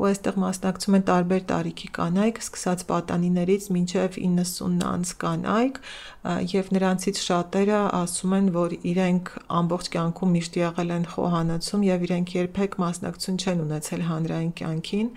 ու 0.00 0.06
այստեղ 0.08 0.36
մասնակցում 0.40 0.96
են 0.96 1.02
տարբեր 1.10 1.42
տարիքի 1.50 1.88
կանայք, 2.00 2.38
սկսած 2.40 2.84
պատանիներից 2.88 3.66
մինչև 3.76 4.16
90 4.16 4.86
անց 4.90 5.12
կանայք, 5.20 5.80
եւ 6.20 6.66
նրանցից 6.76 7.20
շատերը 7.20 7.80
ասում 8.00 8.34
են, 8.36 8.48
որ 8.56 8.74
իրենք 8.90 9.30
ամբողջ 9.60 9.86
կյանքում 9.94 10.32
միշտ 10.36 10.58
եղել 10.60 10.90
են 10.96 11.06
խոհանոցում 11.12 11.84
եւ 11.88 12.04
իրենք 12.08 12.34
երբեք 12.36 12.76
մասնակցություն 12.80 13.40
չեն 13.40 13.62
ունեցել 13.64 14.02
հանրային 14.10 14.52
կյանքին, 14.60 15.08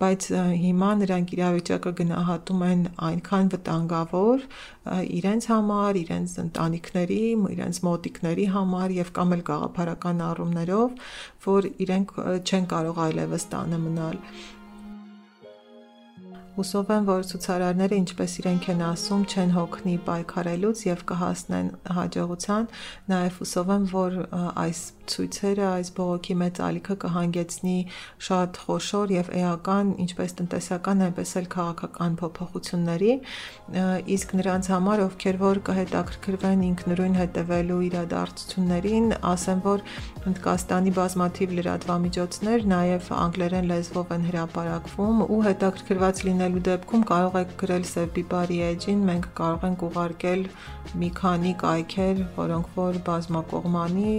բայց 0.00 0.28
հիմա 0.64 0.90
նրանք 1.00 1.32
իրավիճակը 1.36 1.92
գնահատում 2.00 2.66
են 2.70 2.82
այնքան 3.10 3.50
վտանգավոր 3.56 4.44
իրենց 4.90 5.46
համար, 5.50 5.96
իրենց 6.00 6.36
ընտանիքների, 6.40 7.24
իրենց 7.52 7.80
մոտիկների 7.84 8.46
համար 8.54 8.94
եւ 8.96 9.10
կամ 9.16 9.34
էլ 9.36 9.42
գաղափարական 9.50 10.22
առումներով, 10.24 10.94
որ 11.46 11.68
իրենք 11.84 12.16
չեն 12.44 12.66
կարող 12.72 12.98
այլևս 13.06 13.46
տանը 13.52 13.78
մնալ 13.84 14.18
Հուսով 16.56 16.88
եմ, 16.90 17.04
որ 17.06 17.26
ցուցարարները, 17.30 17.96
ինչպես 18.02 18.32
իրենք 18.40 18.64
են 18.72 18.80
ասում, 18.82 19.20
չեն 19.30 19.52
հոգնի 19.54 19.92
պայքարելուց 20.06 20.80
եւ 20.88 21.04
կհասնեն 21.10 21.68
հաջողության։ 21.96 22.64
Նաեւ 23.12 23.36
հուսով 23.40 23.70
եմ, 23.74 23.84
որ 23.94 24.16
այս 24.64 24.80
ցույցերը, 25.10 25.64
այս 25.70 25.90
բողոքի 25.96 26.34
մեծ 26.40 26.60
ալիքը 26.66 26.96
կհանգեցնի 27.04 27.76
շատ 28.26 28.60
խոշոր 28.64 29.14
եւ 29.14 29.30
էական, 29.40 29.92
ինչպես 30.04 30.34
տնտեսական, 30.40 31.02
այնպես 31.06 31.32
էլ 31.40 31.48
քաղաքական 31.54 32.18
փոփոխությունների, 32.20 33.14
իսկ 34.14 34.34
նրանց 34.40 34.70
համար, 34.74 35.02
ովքեր 35.06 35.40
որ 35.40 35.62
կհետաքրքրվեն 35.70 36.62
ինքնուրույն 36.70 37.18
հետևելու 37.20 37.80
իրադարձություններին, 37.90 39.08
ասեմ, 39.30 39.64
որ 39.66 39.84
Հնդկաստանի 40.20 40.90
բազմաթիվ 41.00 41.52
լրատվամիջոցներ 41.56 42.64
նաեւ 42.70 43.06
անգլերեն 43.16 43.68
լեզվով 43.70 44.10
են 44.16 44.26
հրապարակվում 44.30 45.22
ու 45.24 45.38
հետաքրքրված 45.46 46.20
լինել 46.28 46.39
լինելու 46.40 46.60
դեպքում 46.64 47.02
կարող 47.04 47.34
եք 47.36 47.50
գրել 47.60 47.82
Սև 47.84 48.12
Բիբարի 48.16 48.58
էջին, 48.64 49.00
մենք 49.08 49.26
կարող 49.36 49.64
ենք 49.68 49.82
ուղարկել 49.88 50.44
մի 51.00 51.08
քանի 51.18 51.50
կայքեր, 51.60 52.22
որոնք 52.38 52.70
որ 52.76 52.98
բազմակողմանի 53.08 54.14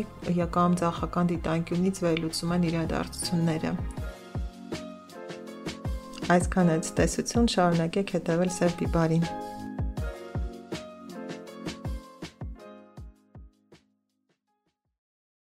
կամ 0.58 0.76
ցախական 0.82 1.32
դիտանկյունից 1.32 2.02
վերլուծում 2.06 2.54
են 2.58 2.68
իրադարձությունները։ 2.70 3.72
Այսքանից 6.38 6.92
տեսություն 7.02 7.50
շարունակեք 7.56 8.14
հետևել 8.22 8.54
Սև 8.62 8.78
Բիբարին։ 8.84 9.26